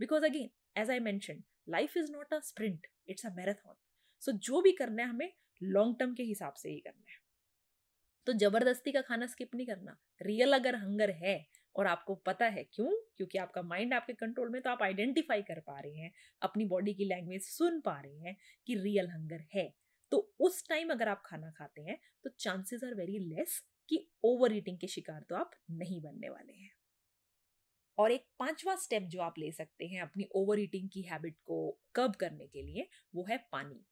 Because 0.00 0.24
again 0.24 0.50
as 0.76 0.90
I 0.90 0.98
mention 0.98 1.42
life 1.68 1.96
is 1.96 2.12
not 2.12 2.34
a 2.34 2.38
sprint 2.38 2.86
it's 3.08 3.26
a 3.26 3.30
marathon 3.34 3.74
so 4.20 4.32
जो 4.32 4.60
भी 4.60 4.72
करना 4.72 5.02
है 5.02 5.08
हमें 5.08 5.32
लॉन्ग 5.62 5.96
टर्म 5.98 6.14
के 6.14 6.22
हिसाब 6.22 6.54
से 6.54 6.70
ही 6.70 6.80
करना 6.80 7.12
है। 7.12 7.18
तो 8.26 8.32
ज़बरदस्ती 8.32 8.92
का 8.92 9.00
खाना 9.00 9.26
स्किप 9.26 9.54
नहीं 9.54 9.66
करना। 9.66 9.98
रियल 10.22 10.52
अगर 10.52 10.74
हंगर 10.74 11.10
है 11.10 11.63
और 11.76 11.86
आपको 11.86 12.14
पता 12.16 12.46
है 12.46 12.64
क्यों? 12.64 12.90
क्योंकि 13.16 13.38
आपका 13.38 13.62
माइंड 13.62 13.94
आपके 13.94 14.12
कंट्रोल 14.12 14.50
में 14.50 14.60
तो 14.62 14.70
आप 14.70 14.82
आइडेंटिफाई 14.82 15.42
कर 15.42 15.60
पा 15.60 15.78
रहे 15.80 15.96
हैं, 15.96 16.12
अपनी 16.42 16.64
बॉडी 16.64 16.94
की 16.94 17.04
लैंग्वेज 17.04 17.42
सुन 17.42 17.80
पा 17.80 18.00
रहे 18.00 18.18
हैं 18.18 18.36
कि 18.66 18.74
रियल 18.74 19.08
हंगर 19.10 19.44
है। 19.54 19.72
तो 20.12 20.18
उस 20.40 20.68
टाइम 20.68 20.90
अगर 20.90 21.08
आप 21.08 21.22
खाना 21.26 21.50
खाते 21.50 21.82
हैं 21.82 21.98
तो 22.24 22.30
चांसेस 22.30 22.84
आर 22.84 22.94
वेरी 22.94 23.18
लेस 23.18 23.62
कि 23.88 24.06
ओवर 24.24 24.52
ईटिंग 24.52 24.78
के 24.78 24.86
शिकार 24.86 25.24
तो 25.28 25.36
आप 25.36 25.50
नहीं 25.70 26.00
बनने 26.02 26.28
वाले 26.28 26.52
हैं। 26.52 26.70
और 27.98 28.12
एक 28.12 28.26
पांचवा 28.38 28.74
स्टेप 28.76 29.02
जो 29.02 29.20
आप 29.20 29.34
ले 29.38 29.50
सकते 29.52 29.86
हैं 29.86 30.02
अपनी 30.02 30.28
ओवर 30.34 30.60
ईटिंग 30.60 30.88
की 30.92 31.02
हैबिट 31.02 31.36
को 31.44 31.80
कब 31.94 32.14
करने 32.14 32.46
के 32.46 32.62
लिए, 32.62 32.88
वो 33.14 33.26
है 33.30 33.36
पानी। 33.52 33.84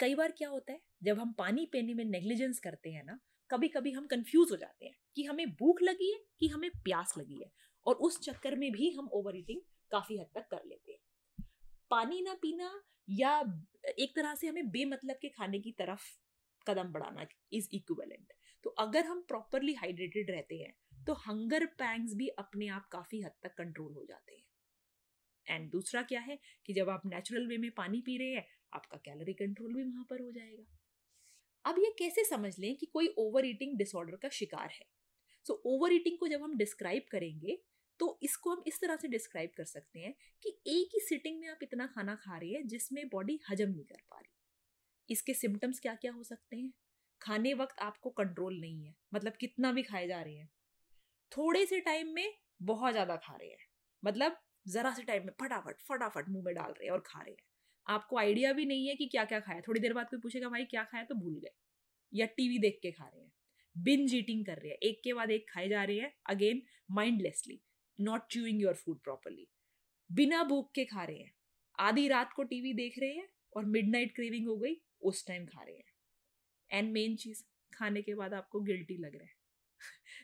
कई 0.00 0.14
बार 0.14 0.32
क्या 0.32 0.48
होता 0.48 0.72
है, 0.72 0.80
जब 1.02 1.18
हम 1.18 1.32
पानी 1.32 1.66
पीने 1.66 1.94
में 1.94 2.04
नेग्लिजेंस 2.04 2.58
करते 2.58 2.90
हैं 2.90 3.04
ना 3.04 3.18
कभी 3.52 3.68
कभी 3.68 3.92
हम 3.92 4.06
कंफ्यूज 4.06 4.50
हो 4.50 4.56
जाते 4.56 4.86
हैं 4.86 4.94
कि 5.16 5.24
हमें 5.24 5.46
भूख 5.50 5.82
लगी 5.82 6.12
है 6.12 6.18
कि 6.40 6.48
हमें 6.48 6.70
प्यास 6.84 7.14
लगी 7.18 7.40
है 7.40 7.50
और 7.86 7.94
उस 7.94 8.20
चक्कर 8.20 8.54
में 8.56 8.70
भी 8.72 8.90
हम 8.90 9.08
ओवर 9.12 9.36
ईटिंग 9.36 9.60
काफ़ी 9.90 10.18
हद 10.18 10.26
तक 10.34 10.46
कर 10.50 10.62
लेते 10.66 10.92
हैं। 10.92 11.44
पानी 11.90 12.20
ना 12.22 12.34
पीना 12.34 12.70
या 13.08 13.38
एक 13.98 14.14
तरह 14.16 14.34
से 14.34 14.46
हमें 14.46 14.70
बेमतलब 14.70 15.16
के 15.22 15.28
खाने 15.28 15.58
की 15.60 15.72
तरफ़ 15.72 16.02
कदम 16.66 16.92
बढ़ाना 16.92 17.26
इज़ 17.52 17.68
इक्विवेलेंट 17.72 18.32
तो 18.64 18.70
अगर 18.70 19.06
हम 19.06 19.22
प्रॉपरली 19.22 19.74
हाइड्रेटेड 19.74 20.30
रहते 20.30 20.56
हैं 20.56 20.74
तो 21.06 21.12
हंगर 21.12 21.66
पैंग्स 21.66 22.14
भी 22.14 22.28
अपने 22.28 22.68
आप 22.68 22.88
काफ़ी 22.88 23.20
हद 23.22 23.32
तक 23.42 23.54
कंट्रोल 23.54 23.92
हो 23.92 24.04
जाते 24.04 24.34
हैं। 24.34 24.44
एंड 25.46 25.70
दूसरा 25.70 26.02
क्या 26.02 26.20
है 26.20 26.38
कि 26.66 26.72
जब 26.72 26.88
आप 26.88 27.06
नेचुरल 27.06 27.46
वे 27.46 27.56
में 27.56 27.70
पानी 27.70 28.00
पी 28.00 28.16
रहे 28.18 28.34
हैं, 28.34 28.46
आपका 28.72 28.98
कैलोरी 28.98 29.32
कंट्रोल 29.32 29.74
भी 29.74 29.84
वहाँ 29.84 30.06
पर 30.10 30.20
हो 30.20 30.30
जाएगा। 30.32 30.64
अब 31.64 31.78
ये 31.78 31.90
कैसे 31.98 32.24
समझ 32.24 32.58
लें 32.58 32.74
कि 32.76 32.86
कोई 32.86 33.14
ओवर 33.18 33.46
ईटिंग 33.46 33.76
डिसऑर्डर 33.78 34.16
का 34.16 34.28
शिकार 34.30 34.68
है? 34.70 34.84
सो 35.46 35.62
ओवर 35.66 35.92
ईटिंग 35.92 36.18
को 36.18 36.28
जब 36.28 36.42
हम 36.42 36.56
डिस्क्राइब 36.56 37.04
करेंगे 37.10 37.58
तो 38.00 38.18
इसको 38.22 38.50
हम 38.50 38.62
इस 38.66 38.80
तरह 38.80 38.96
से 38.96 39.08
डिस्क्राइब 39.08 39.50
कर 39.56 39.64
सकते 39.64 40.00
हैं 40.00 40.14
कि 40.44 40.50
एक 40.68 40.94
ही 40.94 41.00
सिटिंग 41.00 41.40
में 41.40 41.48
आप 41.48 41.58
इतना 41.62 41.86
खाना 41.86 42.14
खा 42.16 42.36
रहे 42.36 42.50
हैं 42.50 42.66
जिसमें 42.68 43.08
बॉडी 43.08 43.38
हजम 43.50 43.68
नहीं 43.68 43.84
कर 43.84 44.00
पा 44.10 44.18
रही। 44.18 44.32
इसके 45.08 45.34
सिम्टम्स 45.34 45.80
क्या 45.80 45.94
क्या 45.94 46.12
हो 46.12 46.22
सकते 46.24 46.56
हैं? 46.56 46.72
खाने 47.20 47.52
वक्त 47.54 47.80
आपको 47.80 48.10
कंट्रोल 48.12 48.58
नहीं 48.60 48.84
है 48.84 48.94
मतलब 49.14 49.32
कितना 49.40 49.72
भी 49.72 49.82
खाए 49.82 50.06
जा 50.08 50.20
रहे 50.22 50.34
हैं। 50.34 50.48
थोड़े 51.32 51.64
से 51.66 51.80
टाइम 51.80 52.14
में 52.14 52.32
बहुत 52.62 52.92
ज़्यादा 52.92 53.16
खा 53.18 53.36
रहे 53.36 53.48
हैं 53.48 53.66
मतलब 54.02 54.36
ज़रा 54.68 54.92
से 54.94 55.02
टाइम 55.02 55.26
में 55.26 55.32
फटाफट 55.40 55.80
फटाफट 55.82 56.28
मुँह 56.28 56.44
में 56.44 56.54
डाल 56.54 56.70
रहे 56.70 56.84
हैं 56.84 56.92
और 56.92 57.02
खा 57.06 57.20
रहे 57.20 57.30
हैं। 57.30 57.44
आपको 57.86 58.18
आइडिया 58.18 58.52
भी 58.52 58.66
नहीं 58.66 58.88
है 58.88 58.94
कि 58.94 59.06
क्या 59.06 59.24
क्या 59.24 59.40
खाया। 59.40 59.60
थोड़ी 59.60 59.80
देर 59.80 59.92
बाद 59.92 60.08
कोई 60.10 60.20
पूछेगा, 60.20 60.48
भाई, 60.48 60.64
क्या 60.64 60.84
खाया? 60.84 61.04
तो 61.04 61.14
भूल 61.14 61.40
गए। 61.40 61.54
या 62.14 62.26
टीवी 62.26 62.58
देख 62.58 62.78
के 62.82 62.92
खा 62.92 63.04
रहे 63.04 63.22
हैं। 63.22 63.32
बिंज 63.78 64.14
ईटिंग 64.14 64.46
कर 64.46 64.56
रहे 64.56 64.70
हैं। 64.70 64.78
एक 64.82 65.00
के 65.04 65.12
बाद 65.12 65.30
एक 65.30 65.46
खाए 65.50 65.68
जा 65.68 65.84
रहे 65.84 65.98
हैं। 65.98 66.14
Again 66.26 66.62
mindlessly 66.90 67.60
not 68.00 68.22
chewing 68.30 68.62
your 68.62 68.74
food 68.74 69.00
properly 69.00 69.48
बिना 70.12 70.44
भूख 70.44 70.72
के 70.74 70.84
खा 70.84 71.04
रहे 71.04 71.18
हैं। 71.18 71.34
आधी 71.78 72.08
रात 72.08 72.32
को 72.32 72.42
टीवी 72.42 72.72
देख 72.72 72.98
रहे 72.98 73.10
हैं 73.10 73.28
और 73.56 73.64
मिडनाइट 73.64 74.14
क्रेविंग 74.14 74.46
हो 74.46 74.56
गई, 74.56 74.74
उस 75.00 75.26
टाइम 75.26 75.46
खा 75.46 75.62
रहे 75.62 75.76
हैं। 75.76 75.92
एंड 76.70 76.92
मेन 76.92 77.16
चीज़, 77.16 77.44
खाने 77.74 78.02
के 78.02 78.14
बाद 78.14 78.34
आपको 78.34 78.60
गिल्टी 78.60 78.98
लग 78.98 79.14
रहा 79.14 79.24
है। 79.24 79.41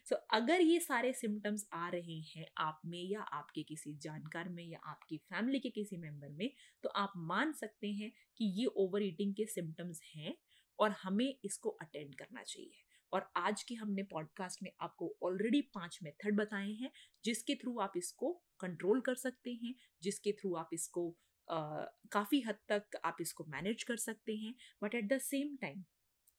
सो 0.04 0.14
so, 0.14 0.20
अगर 0.30 0.60
ये 0.60 0.80
सारे 0.80 1.12
सिम्टम्स 1.12 1.66
आ 1.72 1.88
रहे 1.88 2.18
हैं 2.28 2.46
आप 2.58 2.80
में 2.86 3.02
या 3.02 3.20
आपके 3.20 3.62
किसी 3.62 3.94
जानकार 3.94 4.48
में 4.48 4.64
या 4.64 4.78
आपकी 4.86 5.18
फैमिली 5.18 5.60
के 5.60 5.70
किसी 5.70 5.96
मेंबर 5.96 6.28
में 6.28 6.50
तो 6.82 6.88
आप 6.88 7.12
मान 7.16 7.52
सकते 7.52 7.92
हैं 7.92 8.12
कि 8.36 8.44
ये 8.60 8.66
ओवर 8.66 9.02
ईटिंग 9.02 9.34
के 9.34 9.46
सिम्टम्स 9.46 10.00
हैं 10.14 10.36
और 10.78 10.90
हमें 11.02 11.34
इसको 11.44 11.70
अटेंड 11.70 12.14
करना 12.14 12.42
चाहिए। 12.42 12.84
और 13.12 13.30
आज 13.36 13.62
के 13.62 13.74
हमने 13.74 14.02
पॉडकास्ट 14.02 14.62
में 14.62 14.70
आपको 14.80 15.16
ऑलरेडी 15.22 15.60
पाँच 15.74 15.98
मेथड 16.02 16.36
बताए 16.36 16.72
हैं 16.72 16.90
जिसके 17.24 17.54
थ्रू 17.54 17.78
आप 17.78 17.92
इसको 17.96 18.32
कंट्रोल 18.60 19.00
कर 19.00 19.14
सकते 19.14 19.50
हैं 19.50 19.74
जिसके 20.02 20.32
थ्रू 20.32 20.54
आप 20.54 20.70
इसको 20.72 21.10
काफ़ी 21.48 22.40
हद 22.40 22.58
तक 22.68 22.98
आप 23.04 23.16
इसको 23.20 23.44
मैनेज 23.48 23.82
कर 23.82 23.96
सकते 23.96 24.36
हैं। 24.36 24.54
But 24.82 24.94
at 24.94 25.08
the 25.12 25.18
same 25.18 25.56
time 25.56 25.84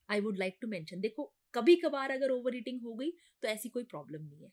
I 0.09 0.19
would 0.19 0.37
like 0.37 0.57
to 0.61 0.67
mention 0.67 0.99
देखो 0.99 1.33
कभी 1.53 1.75
कभार 1.75 2.11
अगर 2.11 2.31
ओवर 2.31 2.55
ईटिंग 2.55 2.81
हो 2.81 2.93
गई 2.93 3.11
तो 3.43 3.47
ऐसी 3.47 3.69
कोई 3.69 3.83
प्रॉब्लम 3.85 4.23
नहीं 4.23 4.43
है। 4.43 4.51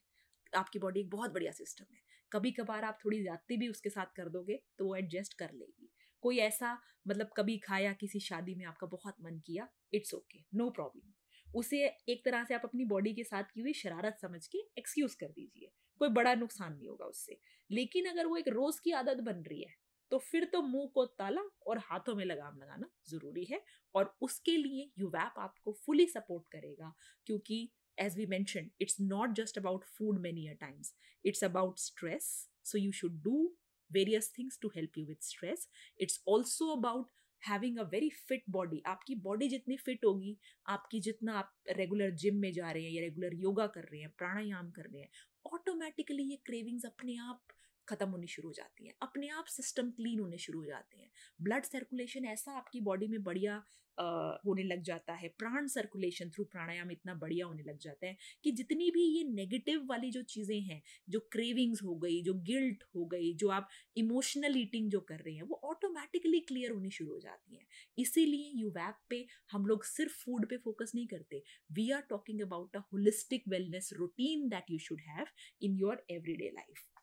आपकी 0.52 0.78
बॉडी 0.78 1.00
एक 1.00 1.10
बहुत 1.10 1.32
बढ़िया 1.32 1.52
सिस्टम 1.52 1.84
है। 1.92 2.00
कभी 2.32 2.50
कभार 2.50 2.84
आप 2.84 2.98
थोड़ी 3.04 3.22
ज्यादती 3.22 3.56
भी 3.56 3.68
उसके 3.68 3.90
साथ 3.90 4.14
कर 4.16 4.28
दोगे 4.28 4.60
तो 4.78 4.86
वो 4.86 4.94
एडजस्ट 4.96 5.34
कर 5.34 5.52
लेगी। 5.52 5.90
कोई 6.22 6.38
ऐसा 6.38 6.78
मतलब 7.06 7.30
कभी 7.36 7.56
खाया, 7.58 7.92
किसी 7.92 8.20
शादी 8.20 8.54
में 8.54 8.64
आपका 8.66 8.86
बहुत 8.86 9.14
मन 9.22 9.38
किया, 9.46 9.68
इट्स 9.92 10.14
ओके, 10.14 10.38
नो 10.54 10.68
प्रॉब्लम। 10.70 11.12
उसे 11.54 11.84
एक 12.08 12.24
तरह 12.24 12.44
से 12.44 12.54
आप 12.54 12.62
अपनी 12.64 12.84
बॉडी 12.84 13.12
के 13.14 13.24
साथ 13.24 13.44
की 13.54 13.60
हुई 13.60 13.72
शरारत 13.72 14.18
समझ 14.22 14.46
के 14.46 14.58
एक्सक्यूज 14.78 15.14
कर 15.14 15.26
दीजिए, 15.28 15.70
कोई 16.00 16.08
बड़ा 16.10 16.34
नुकसान 16.34 16.72
नहीं 16.72 16.88
होगा 16.88 17.06
उससे। 17.06 17.38
लेकिन 17.70 18.06
अगर 18.06 18.26
वो 18.26 18.36
एक 18.36 18.48
रोज 18.48 18.78
की 18.80 18.90
आदत 18.92 19.20
बन 19.22 19.42
रही 19.42 19.62
है 19.62 19.74
तो 20.10 20.18
फिर 20.18 20.44
तो 20.44 20.62
मुँह 20.62 20.90
को 20.94 21.06
ताला 21.06 21.42
और 21.66 21.78
हाथों 21.78 22.14
में 22.14 22.24
लगाम 22.24 22.58
लगाना 22.58 22.90
ज़रूरी 23.10 23.44
है 23.44 23.62
और 23.94 24.16
उसके 24.20 24.56
लिए 24.56 24.90
यूवैप 24.98 25.34
आपको 25.38 25.72
फुली 25.86 26.06
सपोर्ट 26.06 26.48
करेगा 26.52 26.94
क्योंकि 27.26 27.70
as 27.98 28.16
we 28.16 28.26
mention 28.26 28.70
it's 28.80 28.96
not 29.00 29.30
just 29.30 29.58
about 29.58 29.84
food 29.84 30.20
many 30.20 30.48
a 30.48 30.52
times 30.52 30.94
it's 31.24 31.44
about 31.44 31.78
stress 31.78 32.50
so 32.64 32.78
you 32.78 32.92
should 32.92 33.22
do 33.22 33.56
various 33.92 34.32
things 34.38 34.58
to 34.62 34.68
help 34.68 34.98
you 34.98 35.06
with 35.06 35.22
stress 35.22 35.68
it's 36.00 36.22
also 36.28 36.76
about 36.76 37.10
having 37.48 37.78
a 37.78 37.82
very 37.82 38.10
fit 38.10 38.42
body 38.50 38.82
आपकी 38.86 39.14
body 39.14 39.48
जितनी 39.48 39.76
fit 39.76 40.04
होगी, 40.04 40.38
आपकी 40.66 41.00
जितना 41.00 41.34
आप 41.38 41.54
regular 41.70 42.10
gym 42.10 42.36
में 42.36 42.52
जा 42.52 42.70
रहे 42.70 42.84
हैं 42.84 42.90
या 42.90 43.00
रेगुलर 43.00 43.34
योगा 43.34 43.66
कर 43.66 43.82
रहे 43.82 44.00
हैं, 44.00 44.10
प्राणायाम 44.18 44.70
कर 44.70 44.82
रहे 44.82 45.02
हैं 45.02 45.08
ऑटोमेटिकली 45.52 46.22
ये 46.22 46.36
क्रेविंग्स 46.36 46.84
अपने 46.84 47.16
आप 47.16 47.42
खत्म 47.88 48.08
होनी 48.08 48.26
शुरू 48.26 48.48
हो 48.48 48.52
जाती 48.52 48.86
हैं। 48.86 48.94
अपने 49.02 49.28
आप 49.28 49.46
सिस्टम 49.46 49.90
क्लीन 49.90 50.20
होने 50.20 50.38
शुरू 50.38 50.58
हो 50.58 50.64
जाते 50.64 50.98
हैं। 50.98 51.10
ब्लड 51.42 51.64
सर्कुलेशन 51.64 52.24
ऐसा 52.26 52.56
आपकी 52.56 52.80
बॉडी 52.80 53.06
में 53.06 53.22
बढ़िया 53.22 53.62
होने 53.98 54.62
लग 54.62 54.82
जाता 54.82 55.12
है। 55.12 55.28
प्राण 55.28 55.66
सर्कुलेशन 55.66 56.30
थ्रू 56.30 56.44
प्राणायाम 56.44 56.90
इतना 56.90 57.14
बढ़िया 57.14 57.46
होने 57.46 57.62
लग 57.62 57.78
जाता 57.78 58.06
है 58.06 58.16
कि 58.44 58.50
जितनी 58.52 58.90
भी 58.90 59.02
ये 59.18 59.22
नेगेटिव 59.24 59.86
वाली 59.86 60.10
जो 60.10 60.22
चीज़ें 60.22 60.60
हैं, 60.60 60.82
जो 61.08 61.20
क्रेविंग्स 61.32 61.82
हो 61.82 61.94
गई, 61.94 62.20
जो 62.22 62.34
गिल्ट 62.34 62.84
हो 62.96 63.04
गई, 63.04 63.32
जो 63.34 63.48
आप 63.48 63.68
इमोशनल 63.96 64.56
ईटिंग 64.56 64.90
जो 64.90 65.00
कर 65.00 65.18
रहे 65.18 65.34
हैं, 65.34 65.42
वो 65.42 65.60
ऑटोमेटिकली 65.64 66.40
क्लियर 66.40 66.70
होनी 66.70 66.90
शुरू 66.90 67.12
हो 67.12 67.18
जाती 67.20 67.56
हैं। 67.56 67.66
इसीलिए 67.98 68.50
यू 68.54 68.70
वैप 68.70 68.98
पे 69.10 69.26
हम 69.52 69.66
लोग 69.66 69.84
सिर्फ़ 69.84 70.12
फ़ूड 70.14 70.48
पे 70.48 70.56
फोकस 70.56 70.92
नहीं 70.94 71.06
करते। 71.06 71.42
We 71.72 71.90
are 71.90 72.02
talking 72.10 72.40
about 72.40 72.76
a 72.76 72.80
holistic 72.92 73.48
wellness 73.48 73.90
routine 73.92 74.48
that 74.48 74.70
you 74.70 74.78
should 74.78 75.00
have 75.00 75.26
in 75.62 75.78
your 75.78 76.04
everyday 76.10 76.50
life 76.54 76.95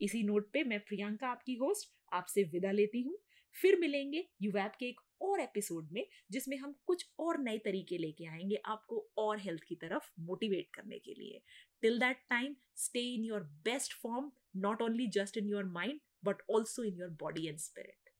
इसी 0.00 0.22
नोट 0.22 0.50
पे 0.52 0.62
मैं 0.64 0.80
प्रियंका 0.80 1.28
आपकी 1.28 1.54
होस्ट 1.54 1.92
आपसे 2.12 2.42
विदा 2.42 2.70
लेती 2.70 3.02
हूँ। 3.02 3.18
फिर 3.56 3.78
मिलेंगे 3.80 4.24
यूवैप 4.42 4.72
के 4.80 4.86
एक 4.86 5.00
और 5.22 5.40
एपिसोड 5.40 5.88
में, 5.92 6.06
जिसमें 6.30 6.56
हम 6.56 6.74
कुछ 6.86 7.06
और 7.18 7.38
नए 7.38 7.58
तरीके 7.58 7.98
लेके 7.98 8.26
आएँगे 8.26 8.60
आपको 8.64 9.10
और 9.18 9.38
हेल्थ 9.38 9.62
की 9.62 9.74
तरफ़ 9.74 10.10
मोटिवेट 10.20 10.68
करने 10.74 10.98
के 10.98 11.14
लिए। 11.14 11.42
Till 11.82 11.98
that 11.98 12.16
time 12.30 12.56
stay 12.76 13.00
in 13.14 13.24
your 13.24 13.40
best 13.64 13.94
form 13.94 14.30
not 14.56 14.82
only 14.82 15.06
just 15.06 15.36
in 15.36 15.46
your 15.46 15.64
mind 15.64 16.00
but 16.24 16.42
also 16.50 16.84
in 16.84 16.94
your 16.94 17.10
body 17.10 17.46
and 17.46 17.58
spirit 17.58 18.10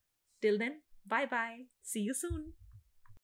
till 0.43 0.59
then 0.59 0.81
bye 1.09 1.27
bye 1.27 1.65
see 1.85 2.01
you 2.01 2.15
soon 2.15 2.53